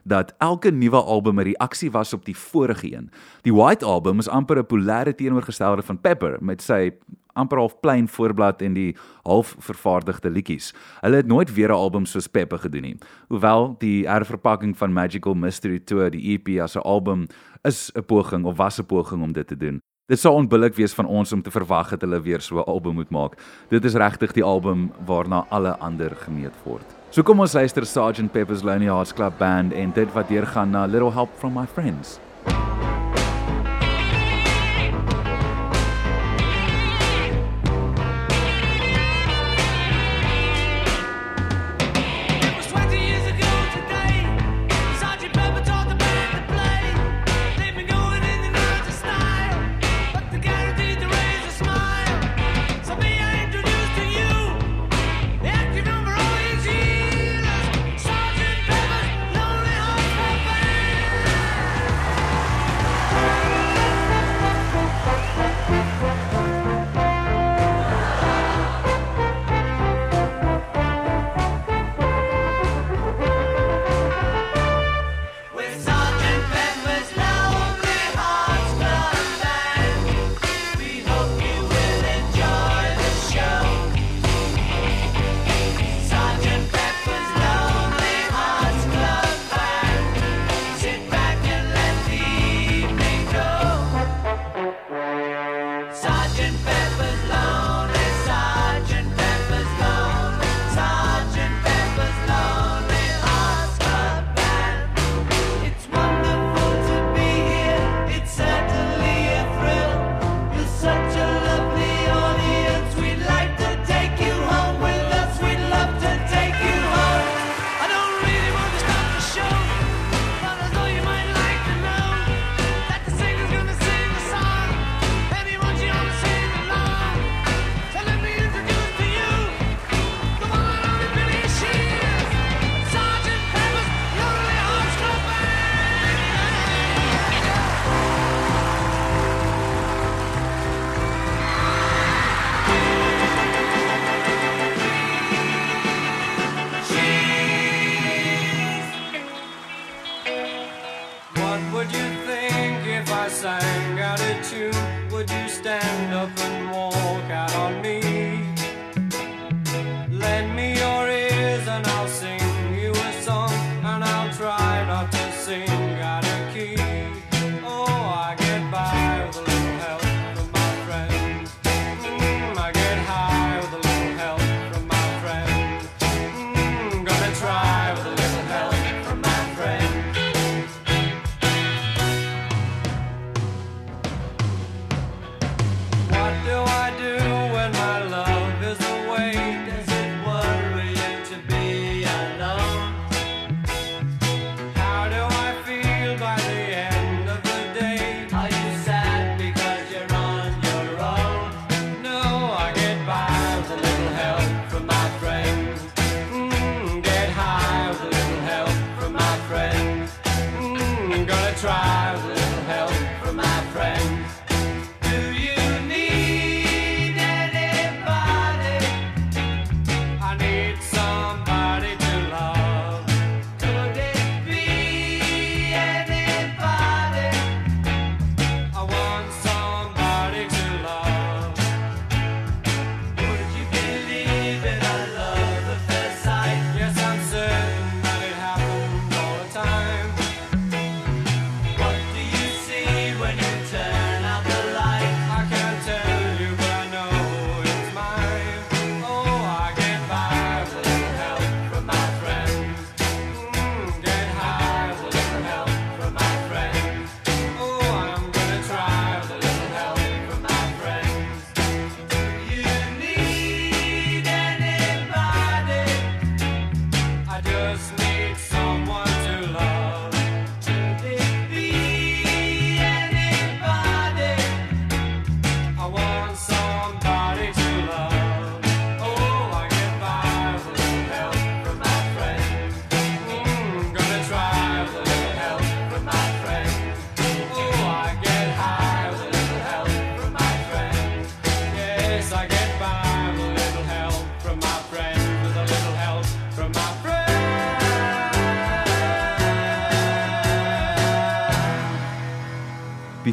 dat 0.04 0.34
elke 0.38 0.72
nuwe 0.72 1.02
album 1.02 1.40
'n 1.40 1.44
reaksie 1.44 1.92
was 1.92 2.14
op 2.14 2.26
die 2.26 2.38
vorige 2.38 2.94
een. 2.94 3.12
Die 3.42 3.54
White 3.54 3.86
Album 3.86 4.20
is 4.20 4.28
amper 4.28 4.58
'n 4.58 4.66
polêre 4.66 5.16
teenoorgestelde 5.16 5.82
van 5.82 6.02
Pepper 6.02 6.38
met 6.42 6.62
sy 6.62 6.92
amper 7.34 7.58
half 7.58 7.80
plain 7.80 8.08
voorblad 8.08 8.62
en 8.62 8.74
die 8.74 8.96
half 9.24 9.56
vervaardigde 9.60 10.30
liedjies. 10.30 10.74
Hulle 11.00 11.16
het 11.16 11.28
nooit 11.28 11.54
weer 11.54 11.70
'n 11.70 11.82
album 11.86 12.06
soos 12.06 12.28
Pepper 12.28 12.60
gedoen 12.60 12.82
nie. 12.82 12.98
Hoewel 13.28 13.76
die 13.78 14.08
herverpakking 14.08 14.78
van 14.78 14.94
Magical 14.94 15.34
Mystery 15.34 15.80
Tour, 15.80 16.10
die 16.10 16.34
EP 16.34 16.62
as 16.62 16.76
'n 16.76 16.82
album 16.82 17.28
is 17.64 17.92
'n 17.96 18.06
poging 18.06 18.46
of 18.46 18.58
was 18.58 18.80
'n 18.80 18.86
poging 18.86 19.24
om 19.24 19.32
dit 19.32 19.48
te 19.48 19.58
doen. 19.58 19.80
Dit 20.08 20.20
sou 20.20 20.34
onbillik 20.34 20.76
wees 20.76 20.94
van 20.94 21.06
ons 21.06 21.32
om 21.32 21.42
te 21.42 21.52
verwag 21.52 21.90
dat 21.90 22.02
hulle 22.02 22.22
weer 22.22 22.42
so 22.42 22.56
'n 22.58 22.66
album 22.66 22.94
moet 22.94 23.10
maak. 23.10 23.38
Dit 23.70 23.86
is 23.86 23.94
regtig 23.94 24.32
die 24.32 24.44
album 24.44 24.92
waarna 25.06 25.46
alle 25.50 25.78
ander 25.78 26.16
gemeet 26.16 26.56
word. 26.64 26.99
So 27.10 27.24
kom 27.26 27.40
ons 27.42 27.56
luister 27.58 27.82
Sgt 27.90 28.30
Pepper's 28.30 28.62
Lonely 28.62 28.86
Hearts 28.86 29.16
Club 29.18 29.34
Band 29.40 29.74
en 29.74 29.90
dit 29.96 30.12
wat 30.14 30.28
deurgaan 30.30 30.70
na 30.70 30.86
Little 30.86 31.10
Help 31.12 31.30
from 31.42 31.56
My 31.58 31.66
Friends. 31.66 32.20
It 32.46 33.09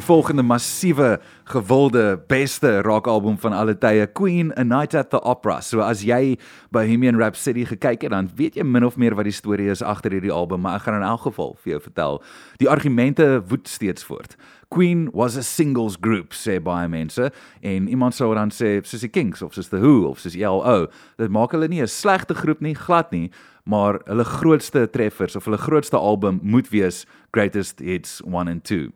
volgende 0.07 0.43
massiewe, 0.43 1.17
gewilde, 1.51 2.19
beste 2.27 2.81
rockalbum 2.81 3.35
van 3.43 3.53
alle 3.53 3.73
tye, 3.75 4.05
Queen 4.15 4.53
A 4.55 4.63
Night 4.63 4.95
at 4.95 5.09
the 5.11 5.19
Opera. 5.23 5.59
So 5.61 5.81
as 5.83 6.05
jy 6.07 6.37
Bohemian 6.71 7.19
Rhapsody 7.19 7.65
gekyk 7.67 8.05
het, 8.05 8.13
dan 8.15 8.29
weet 8.39 8.55
jy 8.55 8.63
min 8.63 8.85
of 8.87 8.95
meer 8.95 9.17
wat 9.17 9.27
die 9.27 9.35
storie 9.35 9.67
is 9.71 9.83
agter 9.83 10.15
hierdie 10.15 10.31
album, 10.31 10.63
maar 10.63 10.79
ek 10.79 10.85
gaan 10.87 11.01
in 11.01 11.07
elk 11.07 11.25
geval 11.27 11.57
vir 11.63 11.73
jou 11.73 11.81
vertel. 11.89 12.21
Die 12.63 12.69
argumente 12.71 13.27
woed 13.51 13.67
steeds 13.67 14.07
voort. 14.07 14.37
Queen 14.71 15.09
was 15.15 15.35
a 15.35 15.43
singles 15.43 15.97
group 15.99 16.35
sê 16.35 16.57
baie 16.63 16.87
mense 16.91 17.29
en 17.63 17.91
iemand 17.91 18.15
sou 18.15 18.33
dan 18.35 18.51
sê 18.51 18.77
soos 18.87 19.03
die 19.03 19.11
Kings 19.11 19.43
of 19.43 19.55
soos 19.55 19.71
the 19.71 19.83
Who 19.83 20.07
of 20.07 20.23
soos 20.23 20.35
ELO. 20.39 20.87
Dit 21.19 21.31
maak 21.31 21.55
hulle 21.55 21.67
nie 21.67 21.81
'n 21.83 21.87
slegte 21.87 22.35
groep 22.35 22.61
nie, 22.61 22.75
glad 22.75 23.11
nie, 23.11 23.31
maar 23.65 23.99
hulle 24.07 24.23
grootste 24.23 24.87
treffers 24.87 25.35
of 25.35 25.45
hulle 25.45 25.59
grootste 25.59 25.97
album 25.97 26.39
moet 26.43 26.69
wees 26.71 27.05
Greatest 27.31 27.79
Hits 27.79 28.21
1 28.23 28.47
and 28.47 28.63
2. 28.63 28.91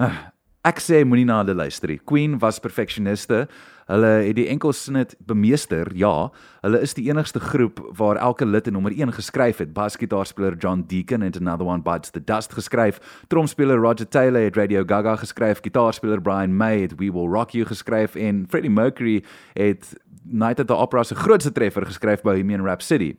Ah, 0.00 0.29
Ek 0.60 0.76
sê 0.76 0.98
moenie 1.08 1.24
na 1.24 1.38
hulle 1.40 1.54
luister 1.56 1.88
nie. 1.88 1.96
Queen 2.04 2.34
was 2.42 2.58
perfeksioniste. 2.60 3.46
Hulle 3.88 4.10
het 4.26 4.36
die 4.36 4.44
enkelsnit 4.52 5.14
bemeester. 5.24 5.88
Ja, 5.96 6.28
hulle 6.60 6.82
is 6.84 6.92
die 6.98 7.06
enigste 7.08 7.40
groep 7.40 7.80
waar 7.96 8.20
elke 8.20 8.44
lid 8.44 8.68
'n 8.68 8.72
nommer 8.76 8.92
1 8.92 9.12
geskryf 9.16 9.58
het. 9.64 9.72
Basgitaarspeler 9.72 10.58
John 10.58 10.84
Deacon 10.86 11.22
het 11.22 11.40
Another 11.40 11.64
One 11.64 11.80
Bites 11.82 12.10
the 12.10 12.20
Dust 12.20 12.52
geskryf. 12.52 13.00
Tromspeler 13.28 13.78
Roger 13.78 14.08
Taylor 14.08 14.42
het 14.42 14.56
Radio 14.56 14.84
Gaga 14.84 15.16
geskryf. 15.16 15.60
Gitaarspeler 15.62 16.20
Brian 16.20 16.56
May 16.56 16.80
het 16.82 16.94
We 16.98 17.10
Will 17.10 17.32
Rock 17.32 17.50
You 17.50 17.64
geskryf 17.64 18.14
en 18.14 18.46
Freddie 18.48 18.70
Mercury 18.70 19.24
het 19.54 19.96
Night 20.24 20.60
at 20.60 20.66
the 20.66 20.76
Opera 20.76 21.02
se 21.02 21.14
grootste 21.14 21.52
treffer 21.52 21.86
geskryf 21.86 22.20
Bohemian 22.20 22.64
Rhapsody. 22.64 23.16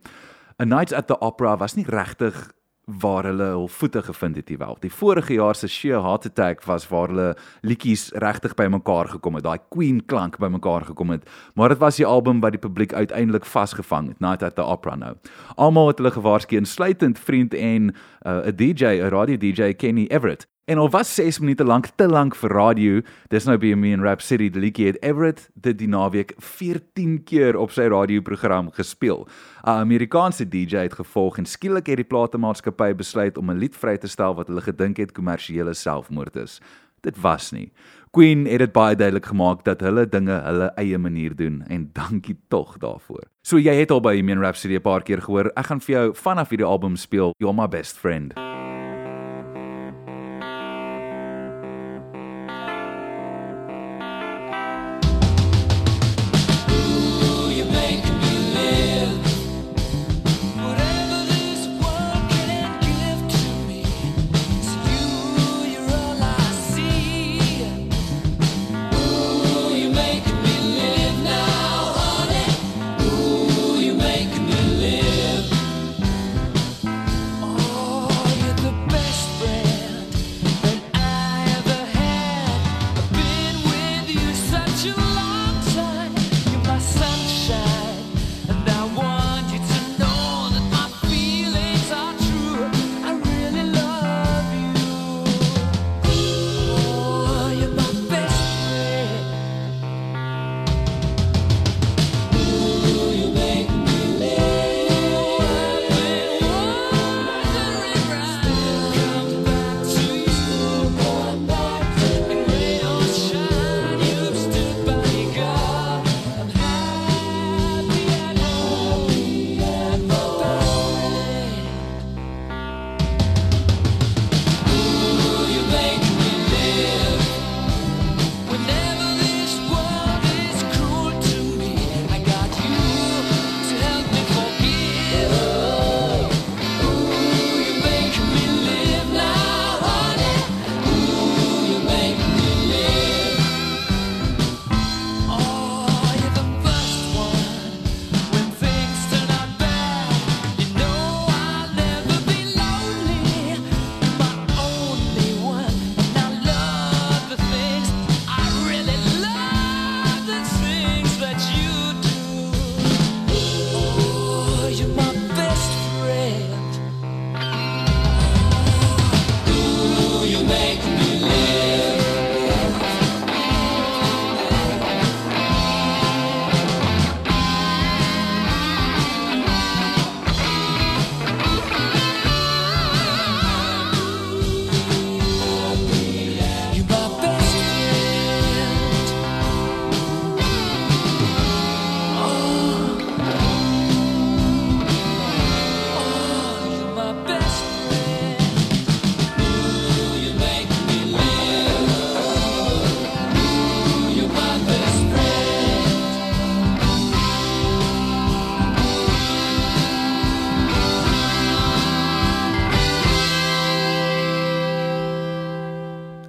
A 0.60 0.64
Night 0.64 0.92
at 0.92 1.06
the 1.08 1.20
Opera 1.20 1.56
was 1.56 1.74
nie 1.74 1.86
regtig 1.88 2.52
waar 2.84 3.24
hulle 3.24 3.44
hul 3.54 3.68
voete 3.68 4.02
gevind 4.02 4.36
het 4.36 4.48
hierwel. 4.48 4.76
Die 4.80 4.92
vorige 4.92 5.34
jaar 5.34 5.54
se 5.54 5.68
Sheer 5.68 6.02
Heart 6.02 6.26
Attack 6.26 6.64
was 6.66 6.88
waar 6.88 7.08
hulle 7.08 7.36
liedjies 7.62 8.10
regtig 8.14 8.54
bymekaar 8.58 9.08
gekom 9.08 9.38
het, 9.38 9.44
daai 9.44 9.58
Queen 9.70 10.02
klank 10.06 10.38
bymekaar 10.42 10.84
gekom 10.90 11.14
het, 11.14 11.28
maar 11.54 11.68
dit 11.68 11.78
was 11.78 11.96
die 11.96 12.06
album 12.06 12.40
wat 12.40 12.56
die 12.56 12.62
publiek 12.62 12.92
uiteindelik 12.92 13.46
vasgevang 13.46 14.08
het, 14.08 14.20
Night 14.20 14.42
at 14.42 14.54
the 14.54 14.62
Opera 14.62 14.96
nou. 14.96 15.14
Almal 15.56 15.92
het 15.92 16.02
hulle 16.02 16.10
gewaarsku, 16.10 16.56
insluitend 16.56 17.18
vriend 17.18 17.54
en 17.54 17.94
uh, 18.26 18.46
'n 18.46 18.56
DJ, 18.56 18.98
'n 18.98 19.10
radio 19.10 19.36
DJ 19.36 19.72
Kenny 19.72 20.06
Everett. 20.10 20.51
En 20.64 20.78
al 20.78 20.90
was 20.90 21.14
6 21.14 21.38
minute 21.38 21.64
lank 21.64 21.86
te 21.86 22.06
lank 22.06 22.36
vir 22.38 22.52
radio, 22.54 23.00
dis 23.34 23.46
nou 23.48 23.56
by 23.58 23.72
me 23.74 23.90
in 23.96 24.04
Rap 24.06 24.20
City 24.22 24.46
die 24.46 24.60
liedjie 24.62 24.92
het 24.92 24.98
Everett 25.02 25.48
dit 25.58 25.74
die 25.80 25.88
naweek 25.90 26.36
14 26.38 27.16
keer 27.26 27.58
op 27.58 27.74
sy 27.74 27.88
radioprogram 27.90 28.70
gespeel. 28.76 29.26
'n 29.66 29.82
Amerikaanse 29.82 30.46
DJ 30.48 30.86
het 30.86 30.94
gevolg 30.94 31.38
en 31.38 31.46
skielik 31.46 31.86
het 31.86 31.96
die 31.96 32.06
platemaatskappy 32.06 32.94
besluit 32.94 33.38
om 33.38 33.50
'n 33.50 33.58
lied 33.58 33.74
vry 33.74 33.96
te 33.96 34.06
stel 34.06 34.34
wat 34.34 34.46
hulle 34.46 34.60
gedink 34.60 34.96
het 34.96 35.12
kommersiële 35.12 35.74
selfmoord 35.74 36.36
is. 36.36 36.60
Dit 37.00 37.20
was 37.20 37.50
nie. 37.50 37.72
Queen 38.10 38.46
het 38.46 38.58
dit 38.58 38.72
baie 38.72 38.96
duidelik 38.96 39.26
gemaak 39.26 39.64
dat 39.64 39.80
hulle 39.80 40.06
dinge 40.06 40.42
hulle 40.42 40.72
eie 40.76 40.98
manier 40.98 41.34
doen 41.36 41.64
en 41.68 41.90
dankie 41.92 42.38
tog 42.48 42.78
daarvoor. 42.78 43.24
So 43.42 43.58
jy 43.58 43.74
het 43.74 43.90
al 43.90 44.00
by 44.00 44.10
Bohemian 44.10 44.38
Rhapsody 44.38 44.76
'n 44.76 44.80
paar 44.80 45.02
keer 45.02 45.22
gehoor. 45.22 45.50
Ek 45.56 45.66
gaan 45.66 45.80
vir 45.80 45.94
jou 45.94 46.14
vanaf 46.14 46.50
hierdie 46.50 46.66
album 46.66 46.96
speel 46.96 47.32
You're 47.38 47.54
My 47.54 47.68
Best 47.68 47.98
Friend. 47.98 48.51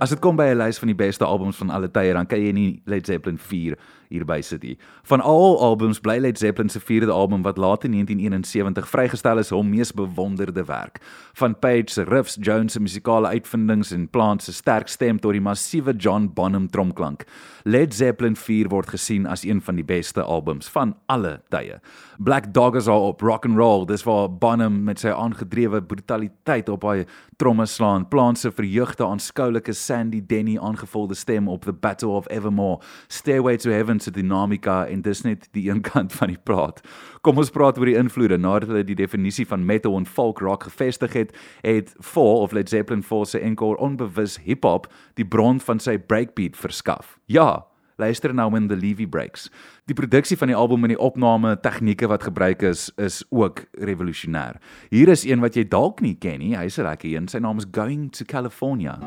As 0.03 0.09
dit 0.09 0.19
kom 0.19 0.35
by 0.35 0.49
'n 0.51 0.57
lys 0.57 0.79
van 0.79 0.89
die 0.91 0.99
beste 0.99 1.23
albums 1.23 1.55
van 1.55 1.69
alle 1.69 1.87
tye, 1.87 2.13
dan 2.13 2.25
kan 2.25 2.41
jy 2.41 2.51
nie 2.51 2.81
Led 2.85 3.05
Zeppelin 3.05 3.37
4 3.37 3.77
hierby 4.09 4.41
sit 4.41 4.63
nie. 4.63 4.77
Van 5.03 5.21
al 5.21 5.57
albums 5.61 5.99
bly 5.99 6.17
Led 6.19 6.37
Zeppelin 6.37 6.69
se 6.69 6.79
vierde 6.79 7.11
album 7.11 7.41
wat 7.41 7.57
laat 7.57 7.83
in 7.83 7.91
1971 7.91 8.89
vrygestel 8.89 9.37
is, 9.37 9.49
hom 9.49 9.69
mees 9.69 9.91
bewonderde 9.91 10.65
werk. 10.65 10.99
Van 11.33 11.55
Page 11.59 11.89
se 11.89 12.03
riffs, 12.03 12.37
Jones 12.41 12.73
se 12.73 12.79
musikale 12.79 13.27
uitvindings 13.27 13.91
en 13.91 14.07
Plant 14.09 14.43
se 14.43 14.53
sterk 14.53 14.87
stem 14.87 15.19
tot 15.19 15.31
die 15.31 15.41
massiewe 15.41 15.95
John 15.95 16.29
Bonham 16.33 16.69
tromklank. 16.69 17.23
Led 17.63 17.93
Zeppelin 17.93 18.36
4 18.36 18.67
word 18.69 18.89
gesien 18.91 19.26
as 19.26 19.45
een 19.47 19.62
van 19.63 19.78
die 19.80 19.86
beste 19.88 20.21
albums 20.21 20.67
van 20.67 20.95
alle 21.08 21.38
tye. 21.54 21.80
Black 22.19 22.49
Dog 22.54 22.76
is 22.76 22.88
al 22.91 23.08
op 23.08 23.21
rock 23.21 23.45
and 23.47 23.58
roll, 23.58 23.86
dis 23.88 24.04
waar 24.04 24.28
Bonham 24.28 24.82
met 24.84 24.99
sy 24.99 25.13
aangedrewe 25.15 25.80
brutaliteit 25.88 26.69
op 26.69 26.84
hy 26.84 27.06
tromme 27.39 27.65
slaan, 27.67 28.08
Plant 28.12 28.39
se 28.39 28.52
verheugde 28.52 29.06
aanskoulike 29.08 29.73
Sandy 29.73 30.19
Denny 30.28 30.58
aangevulde 30.60 31.15
stem 31.15 31.47
op 31.47 31.63
The 31.63 31.73
Battle 31.73 32.12
of 32.17 32.28
Evermore, 32.32 32.82
Stairway 33.08 33.58
to 33.58 33.71
Heaven 33.71 33.99
se 33.99 34.12
dinamika 34.12 34.84
en 34.88 35.02
dis 35.02 35.23
net 35.23 35.47
die 35.56 35.69
een 35.69 35.82
kant 35.91 36.13
van 36.13 36.36
die 36.36 36.41
plaat. 36.43 36.84
Kom 37.23 37.38
ons 37.39 37.53
praat 37.55 37.77
oor 37.79 37.88
die 37.88 37.95
invloede 37.95 38.36
nadat 38.36 38.67
hulle 38.67 38.83
die 38.83 38.97
definisie 38.99 39.45
van 39.47 39.62
metal 39.63 39.93
en 39.95 40.03
folk 40.03 40.41
rock 40.43 40.65
gevestig 40.67 41.13
het, 41.15 41.29
het 41.63 41.93
Fall 42.03 42.41
of 42.43 42.51
Led 42.51 42.67
Zeppelin 42.67 43.03
4 43.03 43.29
se 43.31 43.39
encore 43.39 43.79
onbewus 43.79 44.41
hip-hop 44.43 44.89
die 45.15 45.23
bron 45.23 45.62
van 45.63 45.79
sy 45.79 45.95
breakbeat 45.95 46.59
verskaf. 46.59 47.15
Ja, 47.31 47.63
Luister 48.01 48.33
nou 48.33 48.49
in 48.57 48.67
The 48.67 48.75
Levy 48.75 49.05
Breaks. 49.07 49.47
Die 49.88 49.95
produksie 49.95 50.36
van 50.38 50.49
die 50.49 50.57
album 50.57 50.83
en 50.83 50.91
die 50.95 50.99
opname 50.99 51.53
tegnieke 51.62 52.09
wat 52.12 52.25
gebruik 52.27 52.65
is, 52.65 52.89
is 52.97 53.21
ook 53.29 53.63
revolusionêr. 53.79 54.57
Hier 54.89 55.13
is 55.13 55.23
een 55.23 55.45
wat 55.45 55.55
jy 55.55 55.63
dalk 55.69 56.01
nie 56.01 56.17
ken 56.17 56.41
nie. 56.41 56.57
Hy's 56.57 56.79
'n 56.79 56.89
lekker 56.89 57.09
een. 57.09 57.27
Sy 57.27 57.39
naam 57.39 57.57
is 57.57 57.69
Going 57.71 58.12
to 58.12 58.25
California. 58.25 58.99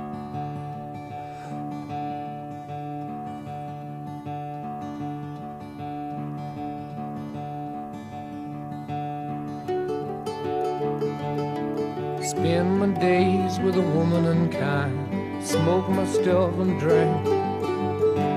Spend 12.37 12.79
my 12.79 12.89
days 13.01 13.59
with 13.61 13.77
a 13.77 13.87
woman 13.97 14.27
unkind. 14.27 15.43
Smoke 15.43 15.89
my 15.89 16.05
stuff 16.05 16.53
and 16.59 16.79
drink 16.79 17.27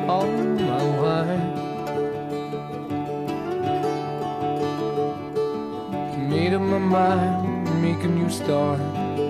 all 0.09 0.25
my 0.25 0.83
wine. 1.01 1.45
Made 6.29 6.53
up 6.53 6.61
my 6.61 6.77
mind, 6.77 7.81
make 7.81 8.01
a 8.05 8.07
new 8.07 8.29
start. 8.29 8.79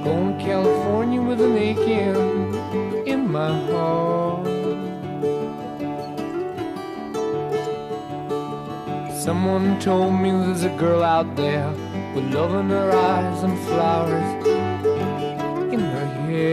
Going 0.04 0.38
to 0.38 0.46
California 0.46 1.20
with 1.20 1.42
an 1.42 1.58
aching 1.58 3.08
in 3.08 3.28
my 3.28 3.52
heart. 3.72 4.46
Someone 9.18 9.80
told 9.80 10.14
me 10.14 10.30
there's 10.30 10.64
a 10.64 10.76
girl 10.78 11.02
out 11.02 11.36
there 11.36 11.72
with 12.14 12.32
love 12.36 12.54
in 12.54 12.70
her 12.70 12.92
eyes 12.92 13.42
and 13.42 13.58
flowers 13.68 14.59
Took 16.40 16.48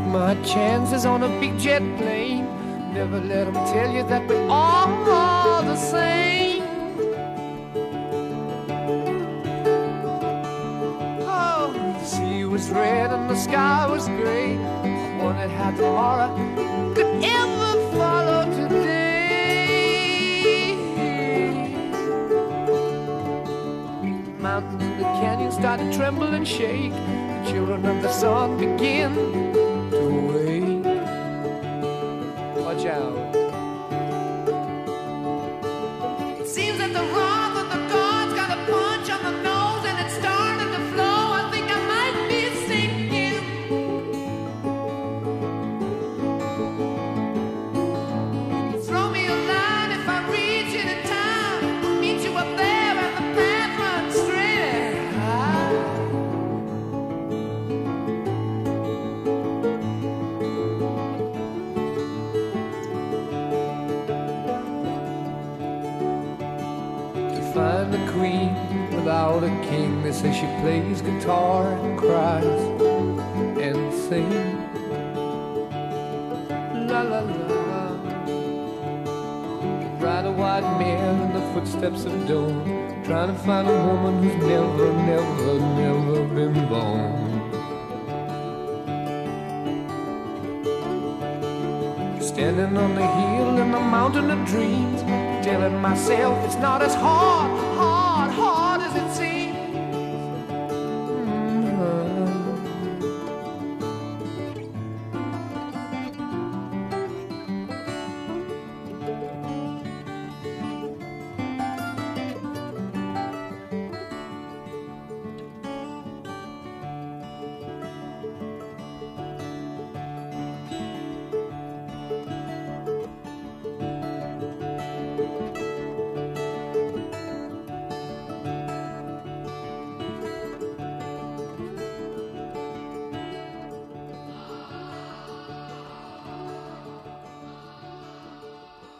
my 0.00 0.34
chances 0.42 1.04
on 1.04 1.22
a 1.22 1.28
big 1.38 1.58
jet 1.58 1.82
plane. 1.98 2.46
Never 2.94 3.20
let 3.20 3.44
them 3.44 3.54
tell 3.66 3.92
you 3.92 4.04
that 4.04 4.26
we're 4.26 4.48
all 4.48 5.62
the 5.62 5.76
same. 5.76 6.23
Red 12.74 13.10
and 13.12 13.30
the 13.30 13.36
sky 13.36 13.86
was 13.86 14.08
gray. 14.08 14.56
I 14.56 15.22
wondered 15.22 15.50
how 15.50 15.70
tomorrow 15.70 16.34
could 16.94 17.24
ever 17.24 17.72
follow 17.96 18.44
today. 18.52 19.04
Mountains 24.38 24.82
and 24.82 24.98
the 25.00 25.04
canyons 25.20 25.54
start 25.54 25.80
to 25.80 25.92
tremble 25.96 26.34
and 26.34 26.46
shake. 26.46 26.92
The 26.92 27.50
children 27.50 27.86
of 27.86 28.02
the 28.02 28.12
sun 28.12 28.58
begin 28.58 29.14
to 29.90 30.02
wake. 30.28 30.84
Watch 32.64 32.86
out. 32.86 33.34
It 36.40 36.48
seems 36.48 36.78
that 36.78 36.92
the 36.92 37.04
wrath 37.14 37.43
without 69.24 69.44
a 69.44 69.68
king. 69.68 70.02
They 70.02 70.12
say 70.12 70.32
she 70.32 70.46
plays 70.60 71.00
guitar 71.00 71.72
and 71.72 71.98
cries 71.98 72.44
and 73.64 73.92
sings. 73.92 74.60
La 76.90 77.02
la 77.02 77.20
la. 77.20 77.62
Ride 80.00 80.26
a 80.26 80.32
white 80.32 80.78
mare 80.78 81.12
in 81.24 81.32
the 81.32 81.40
footsteps 81.52 82.04
of 82.04 82.28
dawn. 82.28 83.02
Trying 83.04 83.28
to 83.34 83.38
find 83.42 83.68
a 83.68 83.84
woman 83.86 84.22
who's 84.22 84.36
never, 84.46 84.92
never, 84.92 85.54
never 85.80 86.24
been 86.36 86.68
born. 86.68 87.24
Standing 92.20 92.76
on 92.76 92.94
the 92.94 93.06
hill 93.06 93.58
in 93.62 93.70
the 93.70 93.80
mountain 93.80 94.30
of 94.30 94.46
dreams, 94.46 95.00
telling 95.42 95.80
myself 95.80 96.44
it's 96.44 96.56
not 96.56 96.82
as 96.82 96.94
hard, 96.94 97.63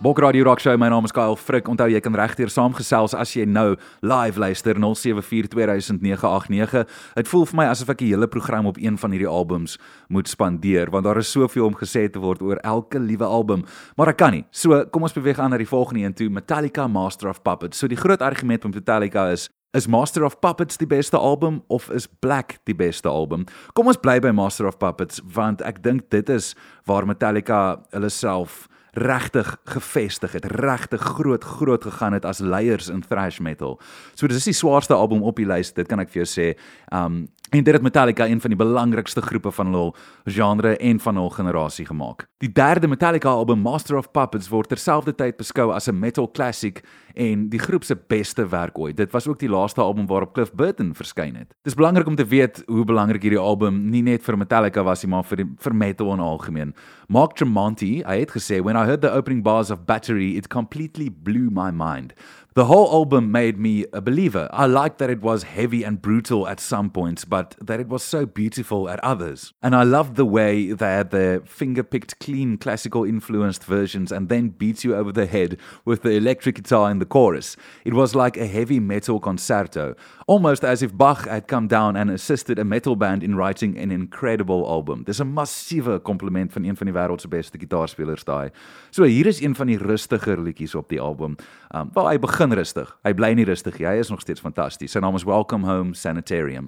Bok 0.05 0.19
Radio 0.19 0.45
Rock 0.45 0.61
Show. 0.61 0.77
My 0.77 0.89
naam 0.89 1.05
is 1.05 1.13
Kyle 1.17 1.33
Frik. 1.33 1.65
Onthou 1.65 1.89
jy 1.89 1.97
kan 2.05 2.13
regdeur 2.13 2.53
saamgesels 2.53 3.17
as 3.17 3.31
jy 3.33 3.49
nou 3.49 3.73
live 4.05 4.37
luister 4.37 4.77
07420989. 4.77 6.85
Dit 7.17 7.25
voel 7.31 7.47
vir 7.49 7.57
my 7.57 7.65
asof 7.71 7.89
ek 7.95 8.03
die 8.03 8.11
hele 8.11 8.29
program 8.29 8.69
op 8.69 8.77
een 8.77 9.01
van 9.01 9.15
hierdie 9.17 9.33
albums 9.33 9.81
moet 10.13 10.29
spandeer 10.29 10.93
want 10.93 11.09
daar 11.09 11.17
is 11.23 11.33
soveel 11.33 11.65
om 11.71 11.77
gesê 11.81 12.05
te 12.13 12.21
word 12.21 12.45
oor 12.45 12.61
elke 12.61 13.01
liewe 13.01 13.25
album, 13.25 13.65
maar 13.97 14.13
ek 14.13 14.21
kan 14.21 14.37
nie. 14.37 14.45
So, 14.53 14.85
kom 14.93 15.09
ons 15.09 15.17
beweeg 15.17 15.41
aan 15.41 15.57
na 15.57 15.61
die 15.65 15.73
volgende 15.73 16.05
een 16.05 16.13
toe, 16.21 16.29
Metallica 16.29 16.85
Master 16.85 17.33
of 17.33 17.41
Puppets. 17.41 17.81
So 17.81 17.89
die 17.89 17.97
groot 17.97 18.21
argument 18.21 18.61
met 18.69 18.77
Metallica 18.83 19.33
is 19.33 19.49
Is 19.75 19.89
Master 19.89 20.23
of 20.23 20.39
Puppets 20.39 20.77
die 20.79 20.87
beste 20.87 21.17
album 21.17 21.65
of 21.67 21.91
is 21.91 22.07
Black 22.21 22.61
die 22.69 22.77
beste 22.77 23.09
album? 23.09 23.49
Kom 23.73 23.89
ons 23.89 23.97
bly 23.97 24.21
by 24.21 24.37
Master 24.37 24.69
of 24.69 24.77
Puppets 24.79 25.25
want 25.25 25.65
ek 25.65 25.83
dink 25.83 26.13
dit 26.13 26.29
is 26.29 26.55
waar 26.85 27.09
Metallica 27.09 27.81
hulle 27.91 28.11
self 28.13 28.69
regtig 28.95 29.57
gevestig 29.65 30.33
het, 30.33 30.45
regtig 30.45 31.01
groot 31.01 31.45
groot 31.45 31.85
gegaan 31.85 32.13
het 32.13 32.25
as 32.25 32.39
leiers 32.39 32.89
in 32.89 33.03
thrash 33.03 33.39
metal. 33.39 33.79
So 34.15 34.27
dis 34.31 34.47
die 34.49 34.57
swaarste 34.57 34.95
album 34.95 35.23
op 35.23 35.37
die 35.37 35.49
lys, 35.49 35.73
dit 35.75 35.89
kan 35.89 36.01
ek 36.01 36.13
vir 36.15 36.25
jou 36.25 36.31
sê. 36.31 36.51
Um 36.95 37.27
en 37.51 37.65
dit 37.65 37.75
het 37.75 37.83
Metallica 37.83 38.27
een 38.27 38.41
van 38.41 38.51
die 38.51 38.59
belangrikste 38.59 39.23
groepe 39.23 39.51
van 39.51 39.73
hul 39.73 39.95
genre 40.25 40.77
en 40.77 41.01
van 41.01 41.17
hul 41.17 41.31
generasie 41.31 41.87
gemaak. 41.87 42.27
Die 42.39 42.53
derde 42.53 42.89
Metallica 42.89 43.29
album 43.29 43.59
Master 43.59 43.97
of 43.97 44.11
Puppets 44.11 44.49
word 44.49 44.69
terselfdertyd 44.69 45.37
beskou 45.37 45.73
as 45.73 45.89
'n 45.89 45.99
metal 45.99 46.31
classic 46.31 46.83
en 47.15 47.49
die 47.49 47.59
groep 47.59 47.85
se 47.85 47.97
beste 48.09 48.49
werk 48.49 48.79
ooit. 48.79 48.97
Dit 48.97 49.13
was 49.13 49.27
ook 49.29 49.39
die 49.39 49.49
laaste 49.49 49.81
album 49.81 50.07
waarop 50.07 50.35
Cliff 50.35 50.53
Burton 50.53 50.95
verskyn 50.95 51.37
het. 51.37 51.55
Dis 51.63 51.75
belangrik 51.75 52.07
om 52.07 52.15
te 52.15 52.27
weet 52.27 52.63
hoe 52.67 52.85
belangrik 52.85 53.23
hierdie 53.23 53.41
album 53.41 53.91
nie 53.91 54.03
net 54.03 54.23
vir 54.23 54.39
Metallica 54.39 54.83
was 54.83 55.03
nie, 55.03 55.11
maar 55.11 55.25
vir 55.25 55.37
die, 55.37 55.47
vir 55.59 55.75
metal 55.75 56.13
in 56.13 56.21
algemeen. 56.21 56.75
Mark 57.09 57.37
Tremonti, 57.37 58.03
hy 58.03 58.19
het 58.19 58.31
gesê 58.31 58.63
when 58.63 58.77
I 58.77 58.85
heard 58.85 59.01
the 59.01 59.11
opening 59.11 59.43
bars 59.43 59.71
of 59.71 59.87
Battery, 59.87 60.37
it 60.37 60.49
completely 60.49 61.09
blew 61.09 61.51
my 61.51 61.71
mind. 61.71 62.15
The 62.55 62.67
whole 62.67 62.89
album 62.93 63.33
made 63.33 63.59
me 63.59 63.85
a 63.93 64.01
believer. 64.01 64.49
I 64.53 64.67
liked 64.67 64.99
that 64.99 65.11
it 65.11 65.21
was 65.21 65.43
heavy 65.43 65.83
and 65.83 66.01
brutal 66.01 66.47
at 66.47 66.61
some 66.61 66.89
points, 66.89 67.25
but 67.25 67.57
that 67.61 67.81
it 67.81 67.89
was 67.89 68.05
so 68.05 68.27
beautiful 68.27 68.89
at 68.89 69.03
others. 69.03 69.53
And 69.61 69.75
I 69.75 69.83
loved 69.83 70.15
the 70.15 70.25
way 70.25 70.71
they 70.71 70.87
had 70.87 71.11
the 71.11 71.43
finger 71.45 71.83
picked, 71.83 72.21
clean, 72.21 72.57
classical 72.57 73.03
influenced 73.03 73.65
versions 73.65 74.13
and 74.13 74.29
then 74.29 74.51
beat 74.51 74.85
you 74.85 74.95
over 74.95 75.11
the 75.11 75.27
head 75.27 75.59
with 75.85 76.03
the 76.03 76.13
electric 76.13 76.55
guitar 76.55 76.93
in 76.93 77.01
the 77.01 77.07
chorus. 77.07 77.57
It 77.85 77.93
was 77.93 78.15
like 78.15 78.37
a 78.37 78.47
heavy 78.47 78.79
metal 78.79 79.19
concerto, 79.19 79.97
almost 80.27 80.65
as 80.65 80.83
if 80.83 80.97
Bach 80.97 81.27
had 81.27 81.47
come 81.47 81.67
down 81.67 81.97
and 81.97 82.11
assisted 82.11 82.59
a 82.59 82.65
metal 82.65 82.97
band 82.97 83.23
in 83.23 83.35
writing 83.35 83.79
an 83.79 83.91
incredible 83.91 84.67
album. 84.67 85.05
Dis 85.05 85.21
'n 85.21 85.33
massiewe 85.33 85.99
kompliment 85.99 86.53
van 86.53 86.65
een 86.65 86.77
van 86.77 86.87
die 86.87 86.95
wêreld 86.95 87.21
se 87.21 87.29
beste 87.29 87.59
gitaarspelers 87.59 88.25
daai. 88.25 88.51
So 88.91 89.05
hier 89.05 89.27
is 89.27 89.41
een 89.41 89.55
van 89.55 89.67
die 89.67 89.79
rustiger 89.79 90.41
liedjies 90.41 90.75
op 90.75 90.89
die 90.89 91.01
album. 91.01 91.37
Um, 91.75 91.91
wel 91.93 92.09
hy 92.09 92.19
begin 92.19 92.53
rustig. 92.53 92.99
Hy 93.03 93.15
bly 93.15 93.33
nie 93.33 93.45
rustig 93.45 93.79
nie. 93.79 93.87
Hy 93.87 93.99
is 93.99 94.11
nog 94.11 94.21
steeds 94.21 94.41
fantasties. 94.41 94.93
Sy 94.93 94.99
naam 94.99 95.15
is 95.15 95.25
Welcome 95.25 95.67
Home 95.67 95.95
Sanitarium. 95.95 96.65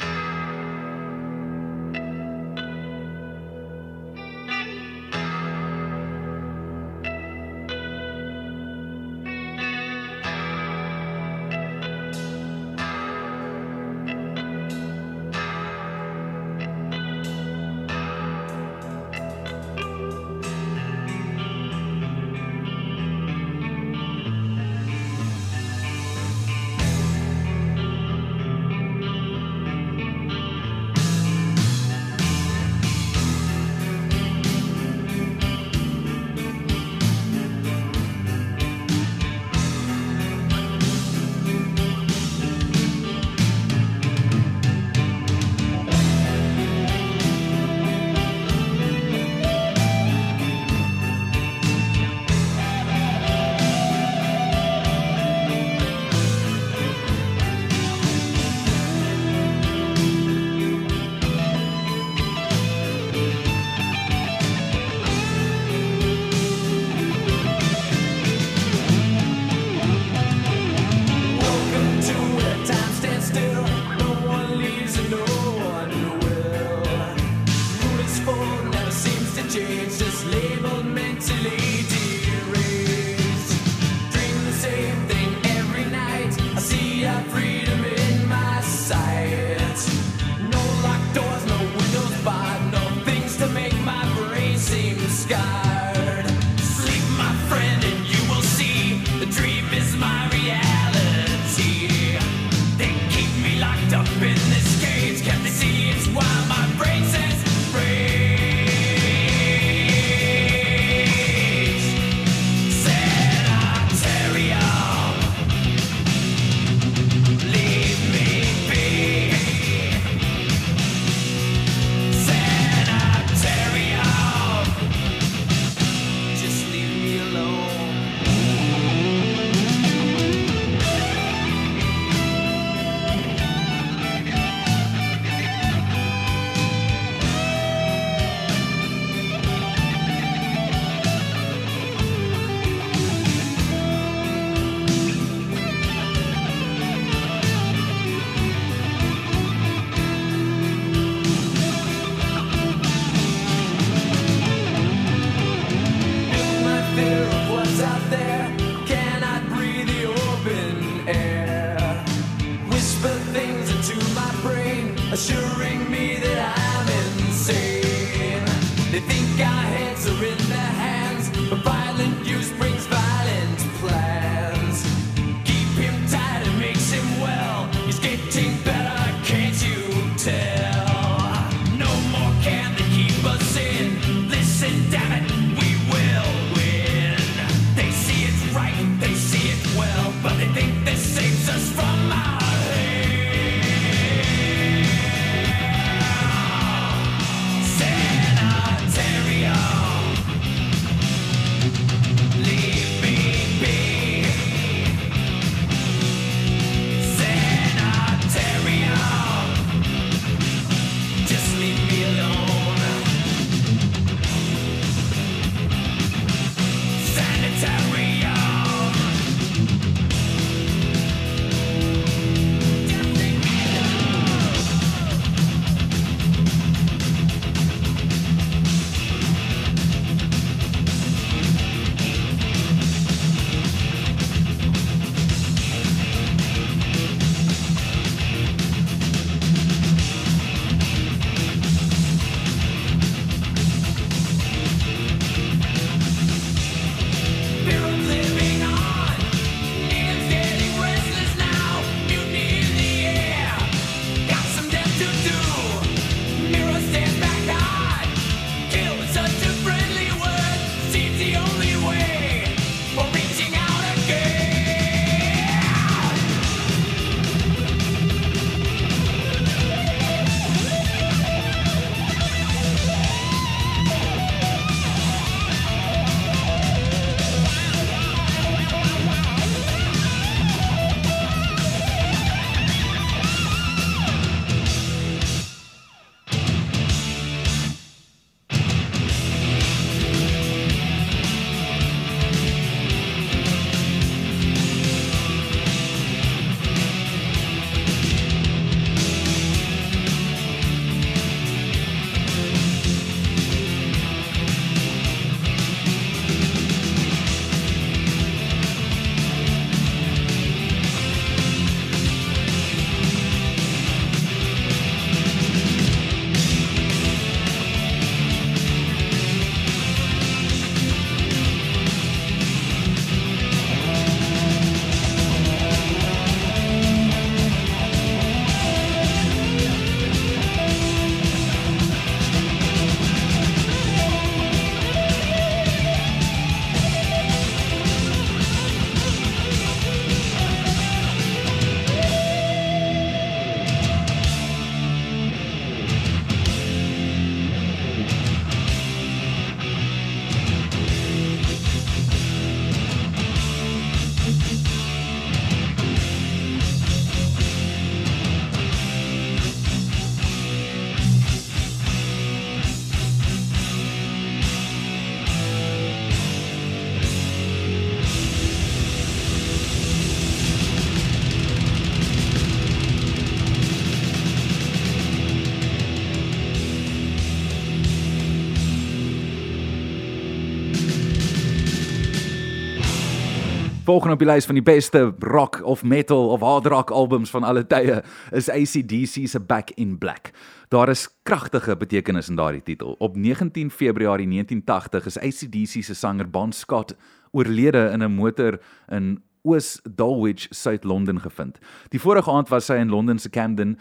Volgende 383.86 384.12
op 384.12 384.18
die 384.18 384.26
lys 384.26 384.46
van 384.48 384.56
die 384.58 384.64
beste 384.66 385.14
rock 385.22 385.60
of 385.62 385.84
metal 385.86 386.28
of 386.34 386.40
hard 386.42 386.66
rock 386.66 386.90
albums 386.90 387.30
van 387.30 387.44
alle 387.46 387.62
tye 387.70 388.00
is 388.34 388.48
AC/DC 388.50 389.28
se 389.30 389.38
Back 389.40 389.70
in 389.78 389.98
Black. 389.98 390.32
Daar 390.68 390.88
is 390.90 391.04
kragtige 391.22 391.76
betekenis 391.76 392.28
in 392.28 392.34
daardie 392.36 392.62
titel. 392.62 392.96
Op 392.98 393.16
19 393.16 393.70
Februarie 393.70 394.26
1980 394.26 395.06
is 395.06 395.18
AC/DC 395.18 395.84
se 395.84 395.94
sanger 395.94 396.30
Bon 396.30 396.52
Scott 396.52 396.96
oorlede 397.30 397.90
in 397.92 398.02
'n 398.02 398.14
motor 398.14 398.58
in 398.88 399.22
Oos 399.42 399.80
Dulwich, 399.94 400.46
Suid-Londen 400.50 401.20
gevind. 401.20 401.58
Die 401.88 402.00
vorige 402.00 402.30
aand 402.30 402.48
was 402.48 402.68
hy 402.68 402.74
in 402.74 402.88
Londen 402.88 403.18
se 403.18 403.30
Camden 403.30 403.78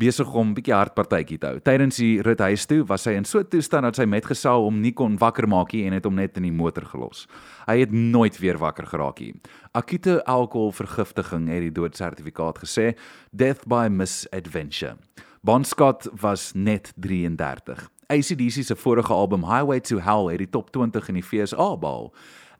besig 0.00 0.34
om 0.34 0.48
'n 0.48 0.54
bietjie 0.54 0.74
hartpartytjie 0.74 1.38
te 1.38 1.46
hou. 1.46 1.58
Tydens 1.60 1.96
die 1.96 2.22
rit 2.22 2.40
huis 2.40 2.66
toe 2.66 2.84
was 2.84 3.04
hy 3.04 3.12
in 3.12 3.24
so 3.24 3.38
'n 3.38 3.48
toestand 3.48 3.82
dat 3.82 3.96
sy 3.96 4.04
metgesel 4.04 4.64
hom 4.64 4.80
nie 4.80 4.92
kon 4.92 5.16
wakker 5.18 5.46
maak 5.48 5.72
nie 5.72 5.86
en 5.86 5.92
het 5.92 6.04
hom 6.04 6.14
net 6.14 6.36
in 6.36 6.42
die 6.42 6.52
motor 6.52 6.84
gelos. 6.84 7.26
Hy 7.66 7.78
het 7.78 7.92
nooit 7.92 8.38
weer 8.38 8.58
wakker 8.58 8.86
geraak 8.86 9.20
nie. 9.20 9.34
Akute 9.72 10.24
alkoholvergiftiging 10.24 11.48
het 11.48 11.60
die 11.60 11.72
doodsertifikaat 11.72 12.58
gesê, 12.58 12.96
death 13.32 13.66
by 13.66 13.88
misadventure. 13.88 14.96
Bon 15.42 15.64
Scott 15.64 16.08
was 16.20 16.52
net 16.54 16.92
33. 16.96 17.90
ACDC 18.08 18.64
se 18.64 18.76
vorige 18.76 19.12
album 19.12 19.44
Highway 19.44 19.80
to 19.80 19.98
Hell 19.98 20.30
het 20.30 20.38
die 20.38 20.50
top 20.50 20.70
20 20.70 21.08
in 21.08 21.14
die 21.14 21.22
FSA 21.22 21.76
behaal. 21.76 22.12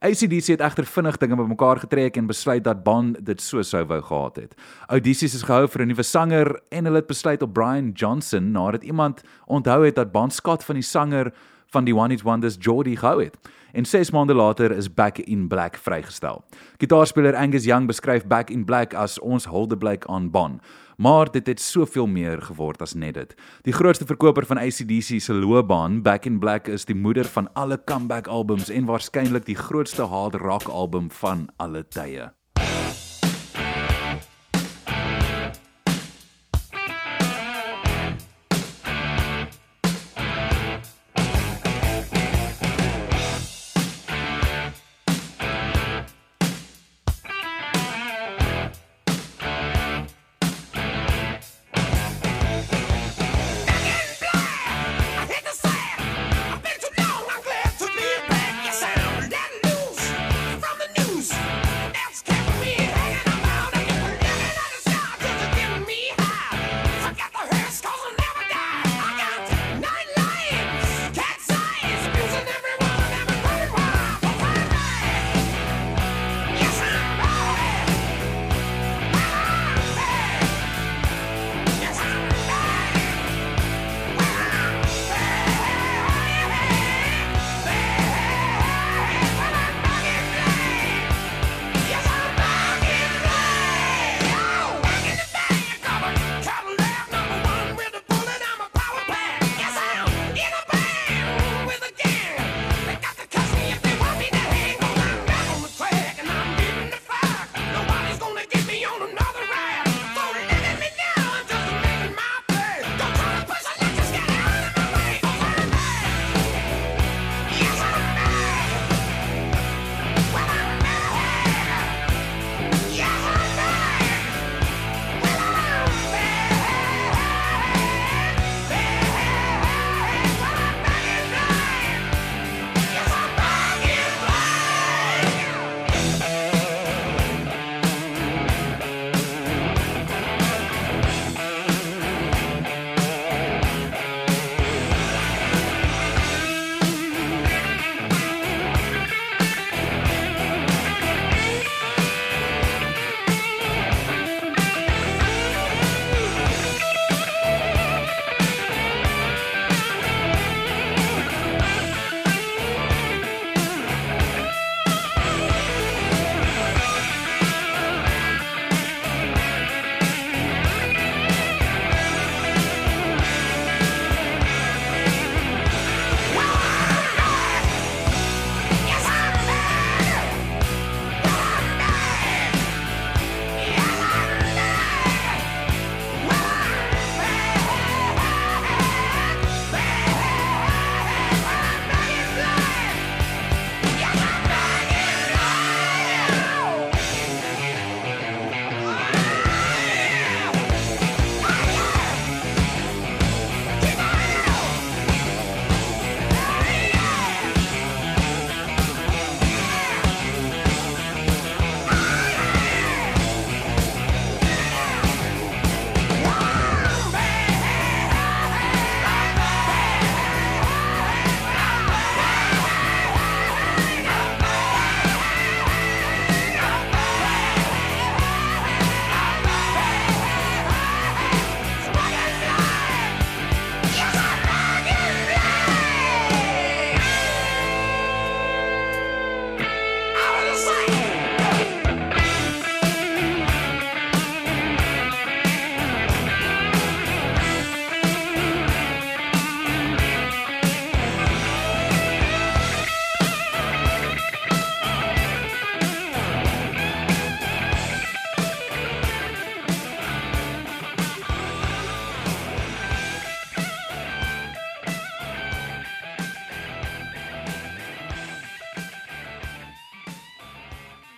ACDC 0.05 0.47
het 0.53 0.61
egter 0.61 0.85
vinnig 0.85 1.17
dinge 1.17 1.37
bymekaar 1.37 1.79
getrek 1.81 2.19
en 2.21 2.27
besluit 2.29 2.65
dat 2.65 2.83
Bon 2.85 3.15
dit 3.25 3.41
so 3.41 3.63
sou 3.65 3.81
wou 3.89 4.03
gehad 4.05 4.37
het. 4.37 4.53
Audisies 4.93 5.35
is 5.35 5.47
gehou 5.49 5.65
vir 5.69 5.83
'n 5.83 5.89
nuwe 5.89 6.03
sanger 6.03 6.61
en 6.69 6.85
hulle 6.85 7.01
het 7.01 7.07
besluit 7.07 7.43
op 7.43 7.53
Brian 7.53 7.91
Johnson 7.95 8.51
nadat 8.53 8.85
iemand 8.85 9.23
onthou 9.47 9.85
het 9.85 9.95
dat 9.95 10.13
Bon 10.13 10.31
Scott 10.31 10.65
van 10.65 10.75
die 10.75 10.85
sanger 10.85 11.33
van 11.67 11.85
die 11.85 11.97
One 11.97 12.13
Hit 12.13 12.23
Wonders 12.23 12.57
Geordie 12.61 12.97
gehou 12.97 13.25
het. 13.25 13.39
En 13.75 13.85
6 13.85 14.11
maande 14.11 14.35
later 14.35 14.71
is 14.71 14.95
Back 14.95 15.19
in 15.19 15.49
Black 15.49 15.77
vrygestel. 15.77 16.45
Gitaarspeler 16.79 17.35
Angus 17.35 17.65
Young 17.65 17.87
beskryf 17.87 18.27
Back 18.27 18.51
in 18.51 18.65
Black 18.65 18.95
as 18.95 19.19
ons 19.19 19.49
huldeblyk 19.51 20.07
aan 20.07 20.31
Bon. 20.31 20.61
Maar 20.97 21.31
dit 21.31 21.47
het 21.47 21.61
soveel 21.61 22.07
meer 22.07 22.43
geword 22.43 22.83
as 22.83 22.95
net 22.95 23.15
dit. 23.15 23.35
Die 23.67 23.75
grootste 23.75 24.07
verkoper 24.07 24.47
van 24.47 24.63
ACDC 24.63 25.19
se 25.19 25.35
loopbaan, 25.35 26.03
Back 26.03 26.25
in 26.31 26.39
Black, 26.39 26.71
is 26.71 26.87
die 26.87 26.95
moeder 26.95 27.27
van 27.27 27.51
alle 27.53 27.81
comeback 27.85 28.31
albums 28.31 28.71
en 28.71 28.87
waarskynlik 28.87 29.51
die 29.51 29.59
grootste 29.59 30.07
hard 30.07 30.39
rock 30.39 30.71
album 30.71 31.11
van 31.11 31.49
alle 31.57 31.83
tye. 31.89 32.31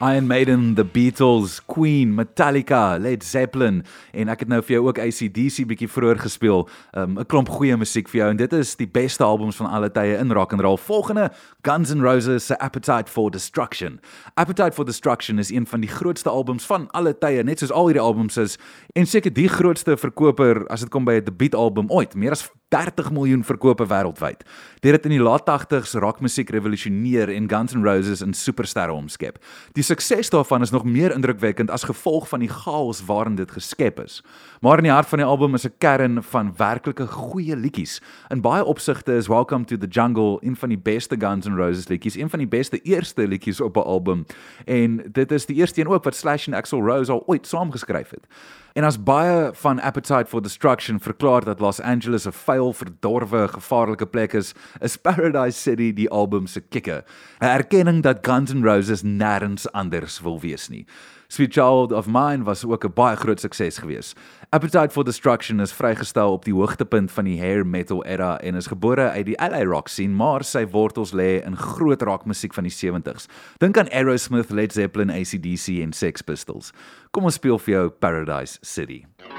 Iron 0.07 0.29
Maiden, 0.29 0.77
The 0.77 0.85
Beatles, 0.85 1.61
Queen, 1.77 2.15
Metallica, 2.15 2.97
Led 2.97 3.25
Zeppelin 3.25 3.83
en 4.17 4.31
ek 4.33 4.47
het 4.47 4.49
nou 4.49 4.63
vir 4.65 4.79
jou 4.79 4.87
ook 4.87 5.01
AC/DC 5.03 5.67
bietjie 5.69 5.91
vroeër 5.93 6.23
gespeel. 6.25 6.65
Um 6.97 7.19
'n 7.21 7.27
klomp 7.29 7.51
goeie 7.53 7.77
musiek 7.77 8.09
vir 8.09 8.21
jou 8.21 8.31
en 8.31 8.37
dit 8.37 8.53
is 8.53 8.77
die 8.77 8.89
beste 8.89 9.25
albums 9.25 9.57
van 9.57 9.67
alle 9.69 9.91
tye 9.91 10.17
in 10.17 10.33
rock 10.33 10.53
and 10.53 10.63
roll. 10.63 10.79
Volgende 10.79 11.31
Guns 11.63 11.93
N' 11.93 12.01
Roses 12.01 12.47
se 12.47 12.59
Appetite 12.59 13.13
for 13.13 13.31
Destruction. 13.31 14.01
Appetite 14.35 14.73
for 14.73 14.85
Destruction 14.85 15.39
is 15.39 15.51
een 15.51 15.67
van 15.67 15.81
die 15.81 15.91
grootste 15.91 16.31
albums 16.31 16.65
van 16.65 16.89
alle 16.91 17.19
tye, 17.19 17.43
net 17.43 17.59
soos 17.59 17.73
al 17.73 17.87
hierdie 17.87 18.03
albums 18.03 18.37
is 18.37 18.59
en 18.95 19.07
seker 19.07 19.33
die 19.33 19.49
grootste 19.49 19.97
verkoper 19.97 20.67
as 20.69 20.81
dit 20.81 20.89
kom 20.89 21.05
by 21.05 21.21
'n 21.21 21.25
debuutalbum 21.25 21.91
ooit, 21.91 22.15
meer 22.15 22.31
as 22.31 22.49
30 22.69 23.13
miljoen 23.13 23.45
verkope 23.45 23.87
wêreldwyd. 23.87 24.43
Dit 24.83 24.93
het 24.93 25.05
in 25.05 25.15
die 25.15 25.23
laat 25.23 25.47
80s 25.47 25.95
rockmusiek 26.03 26.51
revolusioneer 26.51 27.31
en 27.31 27.49
Guns 27.49 27.75
N' 27.75 27.85
Roses 27.85 28.21
in 28.21 28.35
supersterre 28.35 28.93
omskep. 28.93 29.39
Die 29.73 29.85
sukses 29.87 30.31
daarvan 30.31 30.63
is 30.63 30.71
nog 30.71 30.85
meer 30.85 31.15
indrukwekkend 31.15 31.66
as 31.71 31.85
gevolg 31.85 32.29
van 32.29 32.41
die 32.41 32.49
chaos 32.49 33.05
waarin 33.05 33.35
dit 33.35 33.51
geskep 33.51 34.01
is. 34.01 34.23
Maar 34.61 34.77
in 34.79 34.83
die 34.83 34.93
hart 34.93 35.09
van 35.09 35.19
die 35.19 35.27
album 35.27 35.55
is 35.55 35.67
'n 35.67 35.75
kern 35.79 36.23
van 36.23 36.55
werklike 36.57 37.07
goeie 37.07 37.57
liedjies. 37.57 38.01
In 38.29 38.41
baie 38.41 38.65
opsigte 38.65 39.13
is 39.13 39.27
Welcome 39.27 39.65
to 39.65 39.77
the 39.77 39.87
Jungle 39.87 40.39
een 40.41 40.57
van 40.57 40.69
die 40.69 40.79
beste 40.79 41.17
Guns 41.19 41.47
N' 41.49 41.57
Roses 41.57 41.89
liedjies, 41.89 42.17
een 42.17 42.31
van 42.31 42.39
die 42.39 42.49
beste 42.49 42.81
eerste 42.83 43.29
liedjies 43.29 43.61
op 43.61 43.77
'n 43.77 43.81
album. 43.81 44.27
En 44.65 45.03
dit 45.13 45.33
is 45.33 45.47
die 45.47 45.57
eerste 45.57 45.81
een 45.81 45.89
ook 45.89 46.05
wat 46.05 46.15
Slash 46.15 46.47
en 46.47 46.55
Axl 46.55 46.77
Rose 46.77 47.13
al 47.13 47.23
ooit 47.27 47.47
saamgeskryf 47.47 48.11
het. 48.11 48.27
En 48.77 48.85
as 48.85 48.99
baie 49.03 49.51
van 49.57 49.81
Appetite 49.81 50.27
for 50.29 50.43
Destruction 50.43 51.01
verklaar 51.01 51.45
dat 51.45 51.61
Los 51.61 51.81
Angeles 51.81 52.27
'n 52.27 52.33
vuil, 52.33 52.73
verdorwe, 52.73 53.49
gevaarlike 53.49 54.07
plek 54.07 54.33
is, 54.33 54.53
is 54.81 54.97
Paradise 54.97 55.61
City 55.61 55.93
die 55.93 56.11
album 56.11 56.47
se 56.47 56.61
kikker. 56.61 57.05
'n 57.41 57.45
Erkenning 57.45 58.03
dat 58.03 58.19
Guns 58.23 58.53
N' 58.53 58.65
Roses 58.65 59.03
nêrens 59.03 59.71
anders 59.73 60.21
wil 60.21 60.41
wees 60.41 60.69
nie. 60.69 60.87
Sweet 61.29 61.53
Child 61.53 61.93
of 61.93 62.07
Mine 62.07 62.45
was 62.45 62.65
ook 62.65 62.85
'n 62.85 62.93
baie 62.95 63.17
groot 63.17 63.41
sukses 63.41 63.79
gewees. 63.79 64.15
Appetite 64.51 64.91
for 64.91 65.05
Destruction 65.05 65.61
is 65.61 65.73
vrygestel 65.73 66.33
op 66.33 66.45
die 66.45 66.55
hoogtepunt 66.55 67.11
van 67.13 67.25
die 67.25 67.41
hair 67.41 67.67
metal 67.67 68.05
era 68.05 68.39
en 68.41 68.55
is 68.55 68.67
gebore 68.67 69.11
uit 69.11 69.27
die 69.27 69.37
LA 69.39 69.63
rock 69.65 69.89
scene, 69.89 70.15
maar 70.15 70.45
sy 70.45 70.67
wortels 70.67 71.13
lê 71.13 71.45
in 71.45 71.57
groot 71.57 72.03
rockmusiek 72.03 72.55
van 72.55 72.65
die 72.65 72.73
70s. 72.73 73.27
Dink 73.59 73.79
aan 73.79 73.89
Aerosmith, 73.89 74.51
Led 74.51 74.73
Zeppelin, 74.73 75.11
AC/DC 75.11 75.83
en 75.83 75.93
Sex 75.93 76.23
Pistols. 76.23 76.73
Kom 77.11 77.25
ons 77.25 77.35
speel 77.35 77.59
vir 77.59 77.75
jou 77.75 77.89
Paradise 77.89 78.59
City. 78.63 79.05
Take 79.19 79.36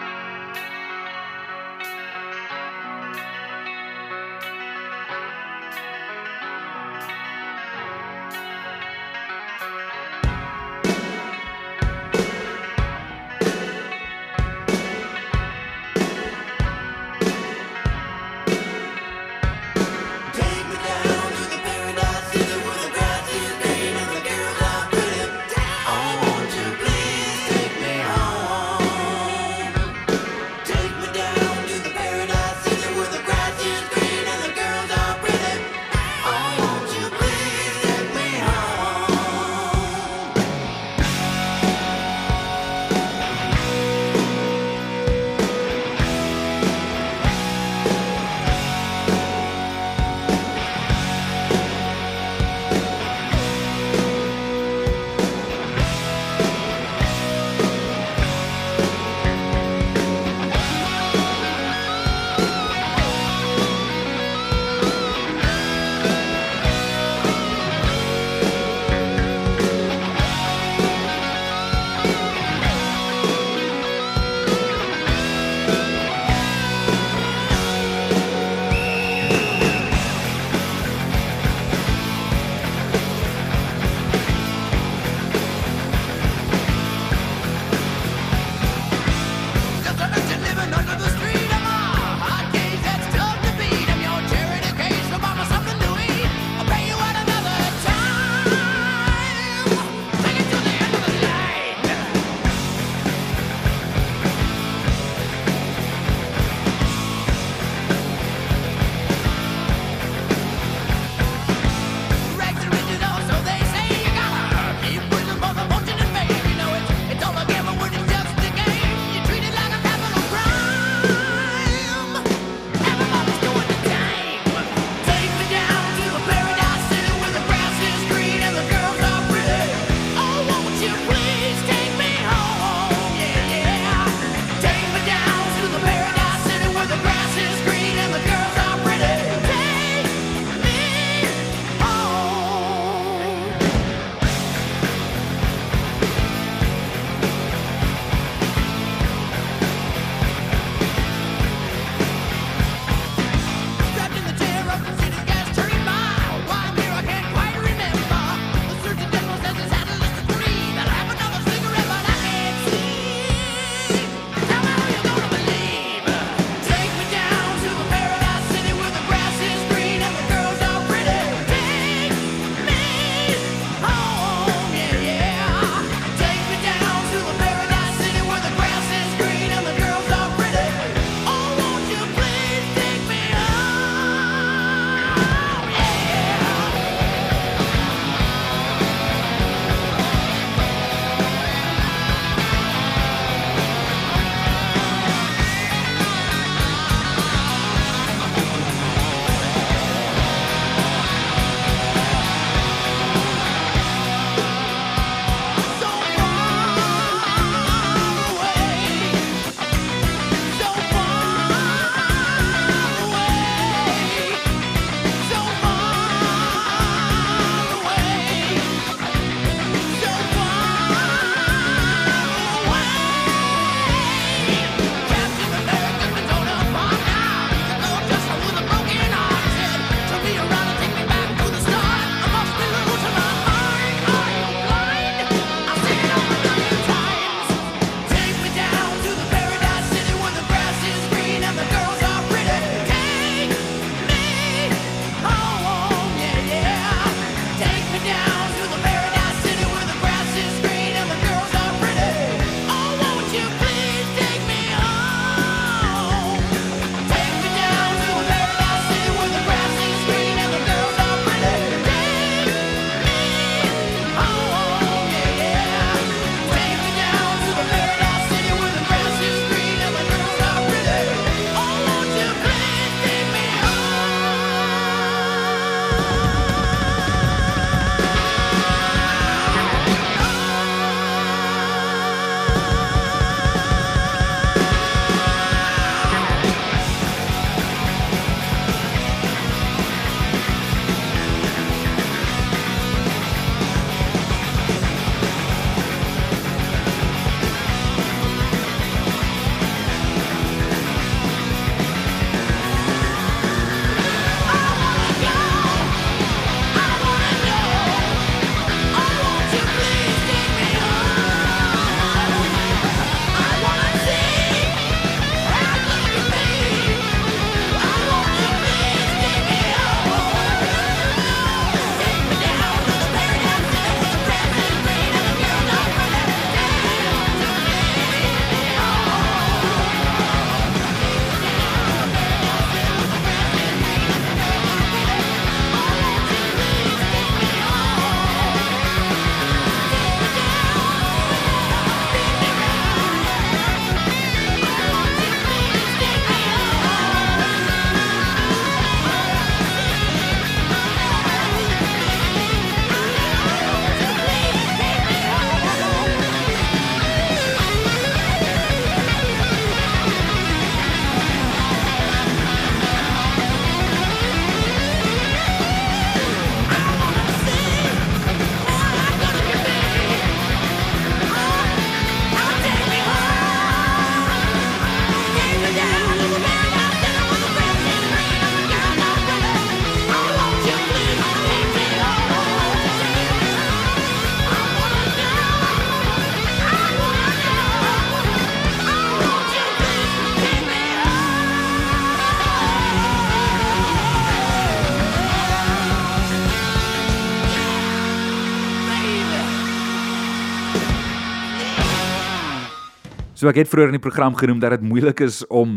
So 403.38 403.46
ek 403.52 403.60
het 403.62 403.70
vroeër 403.70 403.92
in 403.92 404.00
die 404.00 404.02
program 404.02 404.34
genoem 404.34 404.58
dat 404.64 404.80
dit 404.80 404.86
moeilik 404.90 405.20
is 405.22 405.44
om 405.54 405.76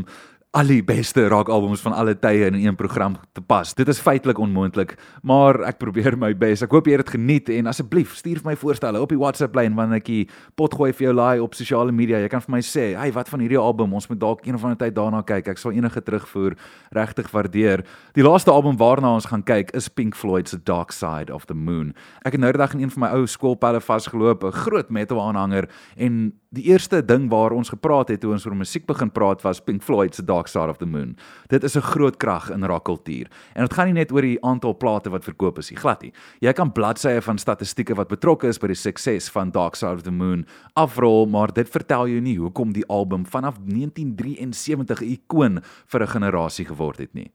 al 0.57 0.67
die 0.67 0.81
beste 0.83 1.27
rockalbums 1.29 1.83
van 1.85 1.93
alle 1.93 2.15
tye 2.19 2.49
in 2.49 2.57
een 2.57 2.75
program 2.75 3.19
te 3.37 3.43
pas. 3.45 3.75
Dit 3.77 3.91
is 3.93 4.01
feitelik 4.01 4.39
onmoontlik, 4.41 4.97
maar 5.23 5.61
ek 5.69 5.77
probeer 5.79 6.17
my 6.19 6.33
bes. 6.35 6.65
Ek 6.65 6.73
hoop 6.73 6.89
jy 6.89 6.97
het 6.97 7.05
dit 7.05 7.13
geniet 7.19 7.53
en 7.55 7.69
asseblief 7.71 8.17
stuur 8.19 8.41
vir 8.41 8.49
my 8.49 8.57
voorstelle 8.59 8.99
op 8.99 9.13
die 9.13 9.21
WhatsApp 9.21 9.55
lyn 9.61 9.77
wanneer 9.77 10.01
ek 10.01 10.09
die 10.09 10.25
pot 10.59 10.75
gooi 10.75 10.89
vir 10.91 11.11
jou 11.11 11.15
laai 11.21 11.45
op 11.45 11.55
sosiale 11.55 11.93
media. 11.95 12.19
Jy 12.25 12.33
kan 12.33 12.41
vir 12.41 12.57
my 12.57 12.63
sê, 12.65 12.97
"Hey, 12.97 13.13
wat 13.13 13.29
van 13.29 13.41
hierdie 13.41 13.61
album? 13.61 13.93
Ons 13.93 14.09
moet 14.09 14.19
dalk 14.19 14.47
een 14.47 14.55
of 14.55 14.65
ander 14.65 14.79
tyd 14.79 14.95
daarna 14.95 15.23
kyk." 15.23 15.49
Ek 15.49 15.59
sal 15.59 15.73
enige 15.73 16.01
terugvoer 16.01 16.57
regtig 16.91 17.31
waardeer. 17.31 17.85
Die 18.15 18.25
laaste 18.25 18.51
album 18.51 18.77
waarna 18.77 19.15
ons 19.15 19.27
gaan 19.27 19.45
kyk 19.45 19.71
is 19.75 19.89
Pink 19.89 20.17
Floyd 20.17 20.49
se 20.49 20.57
Dark 20.57 20.93
Side 20.93 21.31
of 21.31 21.45
the 21.45 21.55
Moon. 21.55 21.95
Ek 22.25 22.33
het 22.33 22.41
nou 22.41 22.51
die 22.51 22.59
dag 22.59 22.75
in 22.75 22.81
een 22.81 22.91
van 22.91 23.01
my 23.03 23.09
ou 23.19 23.27
skoolpelle 23.27 23.81
vasgeloop, 23.81 24.43
'n 24.45 24.51
groot 24.51 24.91
metal 24.91 25.21
aanhanger 25.21 25.69
en 25.97 26.39
die 26.51 26.64
eerste 26.66 26.98
ding 27.07 27.28
waar 27.30 27.53
ons 27.55 27.70
gepraat 27.70 28.09
het 28.11 28.24
toe 28.24 28.32
ons 28.34 28.44
oor 28.46 28.57
musiek 28.59 28.82
begin 28.88 29.11
praat 29.14 29.44
was 29.46 29.61
Pink 29.62 29.84
Floyd 29.86 30.16
se 30.16 30.24
Dark 30.26 30.48
Side 30.51 30.72
of 30.72 30.80
the 30.80 30.86
Moon. 30.86 31.14
Dit 31.48 31.62
is 31.64 31.76
'n 31.76 31.80
groot 31.80 32.16
krag 32.16 32.51
in 32.51 32.64
rockkultuur. 32.64 33.30
En 33.55 33.62
dit 33.62 33.72
gaan 33.72 33.86
nie 33.86 33.94
net 33.94 34.12
oor 34.12 34.22
die 34.22 34.42
aantal 34.42 34.76
plate 34.76 35.11
wat 35.11 35.24
verkoop 35.24 35.59
is 35.59 35.70
nie, 35.70 35.78
glad 35.78 36.03
nie. 36.03 36.12
Jy 36.40 36.53
kan 36.53 36.72
bladsye 36.72 37.22
van 37.22 37.38
statistieke 37.38 37.94
wat 37.94 38.09
betrokke 38.09 38.48
is 38.48 38.59
by 38.59 38.66
die 38.66 38.74
sukses 38.74 39.30
van 39.30 39.51
Dark 39.51 39.76
Side 39.76 39.92
of 39.92 40.03
the 40.03 40.11
Moon 40.11 40.44
afrol, 40.74 41.26
maar 41.26 41.53
dit 41.53 41.68
vertel 41.68 42.09
jou 42.09 42.20
nie 42.20 42.36
hoekom 42.36 42.72
die 42.72 42.86
album 42.88 43.24
vanaf 43.26 43.57
1973 43.64 45.03
'n 45.03 45.05
ikoon 45.05 45.62
vir 45.86 46.03
'n 46.03 46.09
generasie 46.09 46.64
geword 46.64 46.98
het 46.98 47.14
nie 47.14 47.30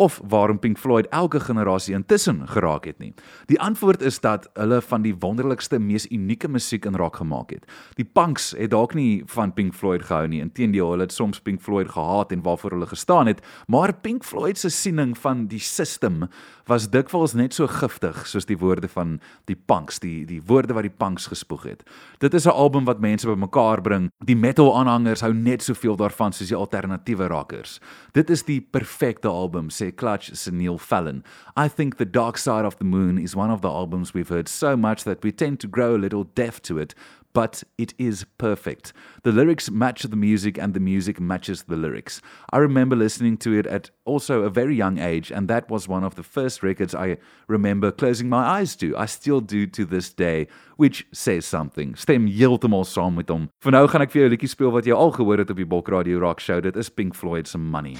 of 0.00 0.20
waarom 0.24 0.58
Pink 0.58 0.78
Floyd 0.78 1.06
elke 1.12 1.40
generasie 1.40 1.94
intussen 1.94 2.48
geraak 2.48 2.86
het 2.88 2.98
nie. 2.98 3.12
Die 3.52 3.58
antwoord 3.60 4.00
is 4.02 4.20
dat 4.24 4.48
hulle 4.56 4.80
van 4.80 5.02
die 5.04 5.12
wonderlikste, 5.20 5.78
mees 5.78 6.06
unieke 6.08 6.48
musiek 6.48 6.86
in 6.88 6.96
rock 6.96 7.18
gemaak 7.20 7.52
het. 7.52 7.66
Die 7.98 8.06
punks 8.08 8.54
het 8.56 8.72
dalk 8.72 8.94
nie 8.96 9.22
van 9.28 9.52
Pink 9.52 9.76
Floyd 9.76 10.06
gehou 10.08 10.24
nie. 10.28 10.40
Inteendeel, 10.40 10.94
hulle 10.94 11.04
het 11.04 11.12
soms 11.12 11.42
Pink 11.44 11.60
Floyd 11.60 11.92
gehaat 11.92 12.32
en 12.32 12.40
waarvoor 12.46 12.78
hulle 12.78 12.88
gestaan 12.88 13.28
het, 13.28 13.44
maar 13.68 13.92
Pink 13.92 14.24
Floyd 14.24 14.58
se 14.58 14.72
siening 14.72 15.12
van 15.18 15.44
die 15.52 15.60
system 15.60 16.30
was 16.70 16.86
dikwels 16.88 17.34
net 17.34 17.54
so 17.56 17.66
giftig 17.66 18.22
soos 18.30 18.46
die 18.46 18.58
woorde 18.58 18.88
van 18.92 19.16
die 19.50 19.56
punks, 19.58 19.98
die 20.02 20.22
die 20.28 20.38
woorde 20.46 20.76
wat 20.76 20.86
die 20.86 20.94
punks 20.94 21.26
gespoeg 21.32 21.66
het. 21.66 21.82
Dit 22.22 22.34
is 22.34 22.46
'n 22.46 22.54
album 22.54 22.84
wat 22.84 23.00
mense 23.00 23.26
bymekaar 23.26 23.82
bring. 23.82 24.10
Die 24.24 24.36
metal 24.36 24.70
aanhangers 24.78 25.20
hou 25.20 25.32
net 25.34 25.62
soveel 25.62 25.96
daarvan 25.96 26.32
soos 26.32 26.48
die 26.48 26.56
alternatiewe 26.56 27.28
rockers. 27.28 27.80
Dit 28.12 28.30
is 28.30 28.42
die 28.42 28.60
perfekte 28.60 29.28
album, 29.28 29.68
sê 29.68 29.94
Clutch 29.94 30.30
se 30.32 30.50
Neil 30.50 30.78
Fallon. 30.78 31.24
I 31.56 31.68
think 31.68 31.96
The 31.96 32.10
Dark 32.10 32.36
Side 32.36 32.64
of 32.64 32.76
the 32.76 32.84
Moon 32.84 33.18
is 33.18 33.34
one 33.34 33.52
of 33.52 33.60
the 33.60 33.68
albums 33.68 34.12
we've 34.12 34.34
heard 34.34 34.48
so 34.48 34.76
much 34.76 35.02
that 35.02 35.22
we 35.22 35.32
tend 35.32 35.58
to 35.60 35.68
grow 35.68 35.94
a 35.94 35.98
little 35.98 36.24
deaf 36.34 36.60
to 36.60 36.78
it. 36.78 36.94
But 37.32 37.62
it 37.78 37.94
is 37.98 38.24
perfect. 38.38 38.92
The 39.22 39.32
lyrics 39.32 39.70
match 39.70 40.02
the 40.02 40.16
music, 40.16 40.58
and 40.58 40.74
the 40.74 40.80
music 40.80 41.20
matches 41.20 41.64
the 41.64 41.76
lyrics. 41.76 42.20
I 42.52 42.58
remember 42.58 42.96
listening 42.96 43.36
to 43.38 43.52
it 43.52 43.66
at 43.66 43.90
also 44.04 44.42
a 44.42 44.50
very 44.50 44.74
young 44.74 44.98
age, 44.98 45.30
and 45.30 45.46
that 45.48 45.70
was 45.70 45.86
one 45.86 46.02
of 46.02 46.16
the 46.16 46.22
first 46.22 46.62
records 46.62 46.94
I 46.94 47.18
remember 47.46 47.92
closing 47.92 48.28
my 48.28 48.44
eyes 48.44 48.74
to. 48.76 48.96
I 48.96 49.06
still 49.06 49.40
do 49.40 49.66
to 49.66 49.84
this 49.84 50.12
day, 50.12 50.48
which 50.76 51.06
says 51.12 51.46
something. 51.46 51.94
Stem 51.94 52.26
heeltemal 52.26 52.84
saam 52.84 53.14
met 53.14 53.28
hom. 53.28 53.48
Vir 53.62 53.72
nou 53.72 53.86
gaan 53.86 54.02
ek 54.02 54.10
vir 54.10 54.22
jou 54.22 54.28
'n 54.28 54.34
liedjie 54.34 54.48
speel 54.48 54.72
wat 54.72 54.86
jy 54.86 54.92
al 54.94 55.12
gehoor 55.12 55.38
het 55.38 55.50
op 55.50 55.56
die 55.56 55.66
Bok 55.66 55.88
Radio 55.88 56.18
Rock 56.18 56.40
Show. 56.40 56.60
Dit 56.60 56.76
is 56.76 56.88
Pink 56.88 57.14
Floyd 57.14 57.46
se 57.46 57.58
Money. 57.58 57.96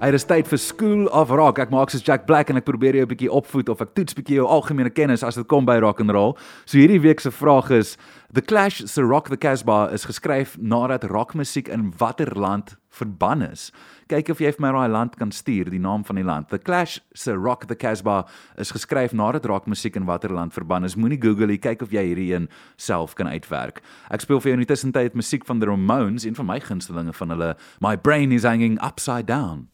Hy 0.00 0.08
is 0.16 0.24
tyd 0.24 0.46
vir 0.48 0.56
skool 0.56 1.08
of 1.12 1.28
rock. 1.28 1.58
Ek 1.60 1.68
maak 1.68 1.90
soos 1.92 2.00
Jack 2.00 2.22
Black 2.24 2.48
en 2.48 2.56
ek 2.56 2.64
probeer 2.64 2.96
jou 2.96 3.04
'n 3.04 3.10
bietjie 3.10 3.28
opvoed 3.28 3.68
of 3.68 3.82
ek 3.84 3.92
toets 3.92 4.16
bietjie 4.16 4.40
jou 4.40 4.46
algemene 4.48 4.88
kennis 4.88 5.22
as 5.22 5.34
dit 5.36 5.46
kom 5.46 5.66
by 5.66 5.76
rock 5.76 6.00
and 6.00 6.10
roll. 6.10 6.38
So 6.64 6.78
hierdie 6.78 7.02
week 7.02 7.20
se 7.20 7.28
vraag 7.28 7.70
is: 7.70 7.98
The 8.32 8.40
Clash 8.40 8.80
se 8.86 9.02
Rock 9.02 9.28
the 9.28 9.36
Casbah 9.36 9.92
is 9.92 10.06
geskryf 10.06 10.56
nadat 10.56 11.04
rockmusiek 11.04 11.68
in 11.68 11.92
watter 11.98 12.32
land 12.34 12.79
verban 12.90 13.42
is. 13.42 13.70
Kyk 14.10 14.30
of 14.32 14.40
jy 14.42 14.50
vir 14.54 14.64
my 14.64 14.72
daai 14.74 14.90
land 14.90 15.16
kan 15.18 15.32
stuur, 15.34 15.70
die 15.70 15.82
naam 15.82 16.04
van 16.06 16.18
die 16.18 16.26
land. 16.26 16.48
The 16.50 16.58
Clash 16.58 16.98
se 17.14 17.32
Rock 17.32 17.66
the 17.70 17.76
Casbah 17.78 18.26
is 18.58 18.72
geskryf 18.74 19.14
nadat 19.16 19.46
rockmusiek 19.46 19.96
in 19.96 20.08
watter 20.10 20.32
land 20.34 20.54
verban 20.54 20.84
is. 20.84 20.96
Moenie 20.96 21.20
Google 21.20 21.50
nie, 21.52 21.60
kyk 21.62 21.82
of 21.86 21.94
jy 21.94 22.08
hierdie 22.10 22.30
een 22.34 22.48
self 22.76 23.14
kan 23.18 23.30
uitwerk. 23.30 23.82
Ek 24.10 24.26
speel 24.26 24.42
vir 24.42 24.52
jou 24.52 24.58
in 24.58 24.64
die 24.66 24.72
tussentyd 24.72 25.18
musiek 25.18 25.46
van 25.46 25.62
The 25.62 25.70
Ramones, 25.70 26.26
een 26.26 26.38
van 26.38 26.50
my 26.50 26.58
gunstelinge 26.60 27.14
van 27.16 27.36
hulle, 27.36 27.54
My 27.80 27.96
Brain 27.96 28.32
is 28.32 28.48
Hanging 28.48 28.80
Upside 28.84 29.30
Down. 29.30 29.68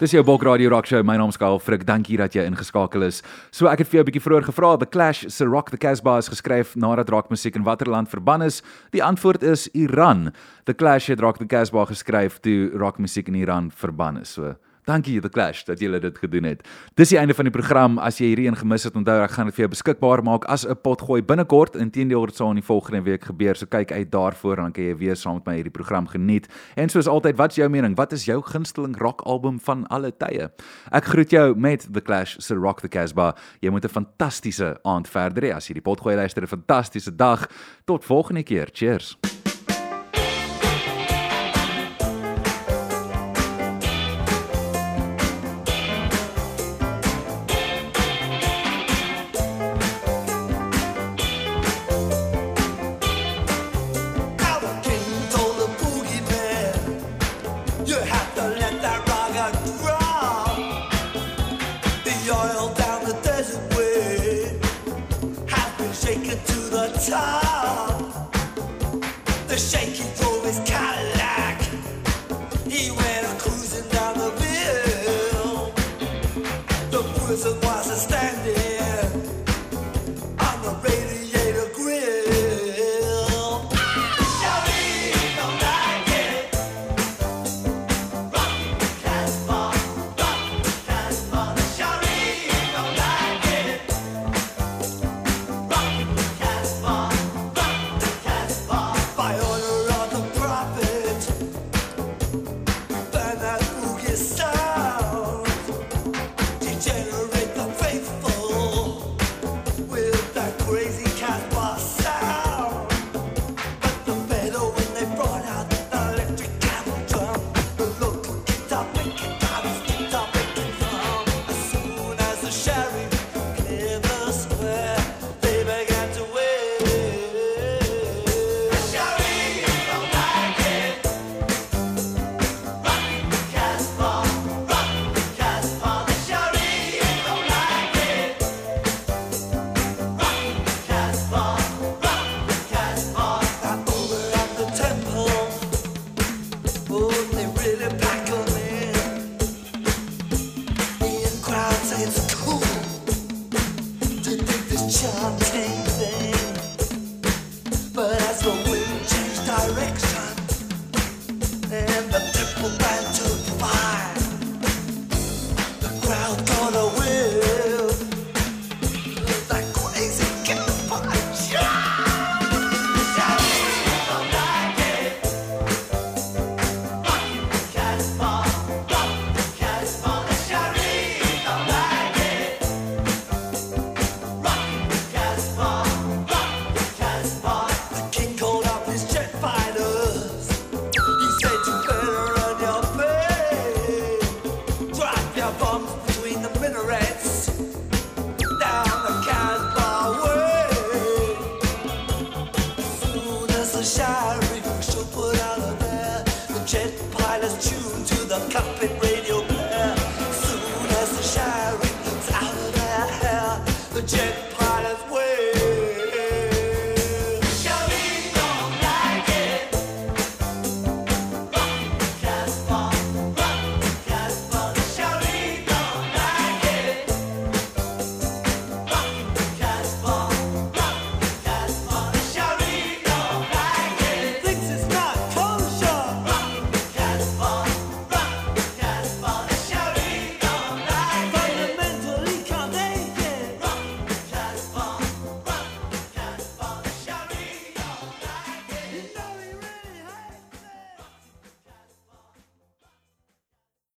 Dis 0.00 0.14
jou 0.14 0.22
Bok 0.24 0.40
Radio 0.46 0.70
Rock 0.72 0.86
Show. 0.88 1.02
My 1.04 1.18
naam 1.20 1.28
is 1.28 1.36
Kyle 1.36 1.58
Frik. 1.60 1.82
Dankie 1.84 2.16
dat 2.16 2.32
jy 2.32 2.46
ingeskakel 2.48 3.02
is. 3.04 3.18
So 3.52 3.68
ek 3.68 3.82
het 3.82 3.88
vir 3.90 3.98
jou 3.98 4.04
'n 4.04 4.08
bietjie 4.08 4.24
vroeër 4.24 4.46
gevra, 4.48 4.78
The 4.78 4.86
Clash 4.86 5.28
se 5.28 5.44
Rock 5.44 5.68
the 5.68 5.76
Casbah 5.76 6.16
is 6.16 6.30
geskryf 6.30 6.74
nadat 6.74 7.10
rockmusiek 7.10 7.54
in 7.54 7.64
watter 7.64 7.86
land 7.86 8.08
verban 8.08 8.40
is? 8.40 8.62
Die 8.92 9.02
antwoord 9.02 9.42
is 9.42 9.68
Iran. 9.74 10.32
The 10.64 10.72
Clash 10.72 11.08
het 11.08 11.20
Rock 11.20 11.36
the 11.36 11.44
Casbah 11.44 11.86
geskryf 11.86 12.40
toe 12.40 12.70
rockmusiek 12.70 13.28
in 13.28 13.34
Iran 13.34 13.70
verban 13.70 14.16
is. 14.16 14.30
So 14.30 14.56
Dankie 14.84 15.20
The 15.20 15.28
Clash 15.28 15.64
dat 15.64 15.80
julle 15.80 16.00
dit 16.00 16.18
gedoen 16.18 16.44
het. 16.44 16.62
Dis 16.94 17.08
die 17.12 17.18
einde 17.18 17.34
van 17.34 17.44
die 17.44 17.52
program. 17.52 17.98
As 17.98 18.18
jy 18.18 18.30
hierdie 18.32 18.46
een 18.48 18.56
gemis 18.56 18.86
het, 18.88 18.96
onthou 18.96 19.18
ek 19.22 19.34
gaan 19.36 19.50
dit 19.50 19.54
vir 19.54 19.64
jou 19.66 19.70
beskikbaar 19.74 20.22
maak 20.24 20.44
as 20.48 20.66
'n 20.66 20.76
potgooi 20.82 21.22
binnekort. 21.22 21.76
Inteendeel 21.76 22.26
dit 22.26 22.36
sal 22.36 22.50
in 22.50 22.60
die 22.60 22.66
volgende 22.66 23.02
week 23.02 23.24
gebeur. 23.24 23.56
So 23.56 23.66
kyk 23.66 23.92
uit 23.92 24.10
daarvoor 24.10 24.56
dan 24.56 24.72
kan 24.72 24.84
jy 24.84 24.96
weer 24.96 25.16
saam 25.16 25.34
met 25.34 25.46
my 25.46 25.54
hierdie 25.56 25.72
program 25.72 26.06
geniet. 26.06 26.48
En 26.76 26.88
soos 26.88 27.06
altyd, 27.06 27.36
wat's 27.36 27.56
jou 27.56 27.68
mening? 27.68 27.96
Wat 27.96 28.12
is 28.12 28.24
jou 28.24 28.42
gunsteling 28.42 28.96
rock 28.98 29.20
album 29.20 29.60
van 29.60 29.86
alle 29.86 30.12
tye? 30.16 30.50
Ek 30.92 31.04
groet 31.04 31.30
jou 31.30 31.54
met 31.56 31.86
The 31.92 32.00
Clash 32.00 32.36
se 32.38 32.54
Rock 32.54 32.80
the 32.80 32.88
Casbah. 32.88 33.34
Jy 33.60 33.70
moet 33.70 33.84
'n 33.84 33.88
fantastiese 33.88 34.78
aand 34.82 35.08
verder 35.08 35.42
hê. 35.42 35.54
As 35.54 35.68
jy 35.68 35.74
die 35.74 35.82
potgooi 35.82 36.16
luister, 36.16 36.42
'n 36.42 36.46
fantastiese 36.46 37.16
dag. 37.16 37.48
Tot 37.84 38.04
volgende 38.04 38.42
keer. 38.42 38.68
Cheers. 38.72 39.39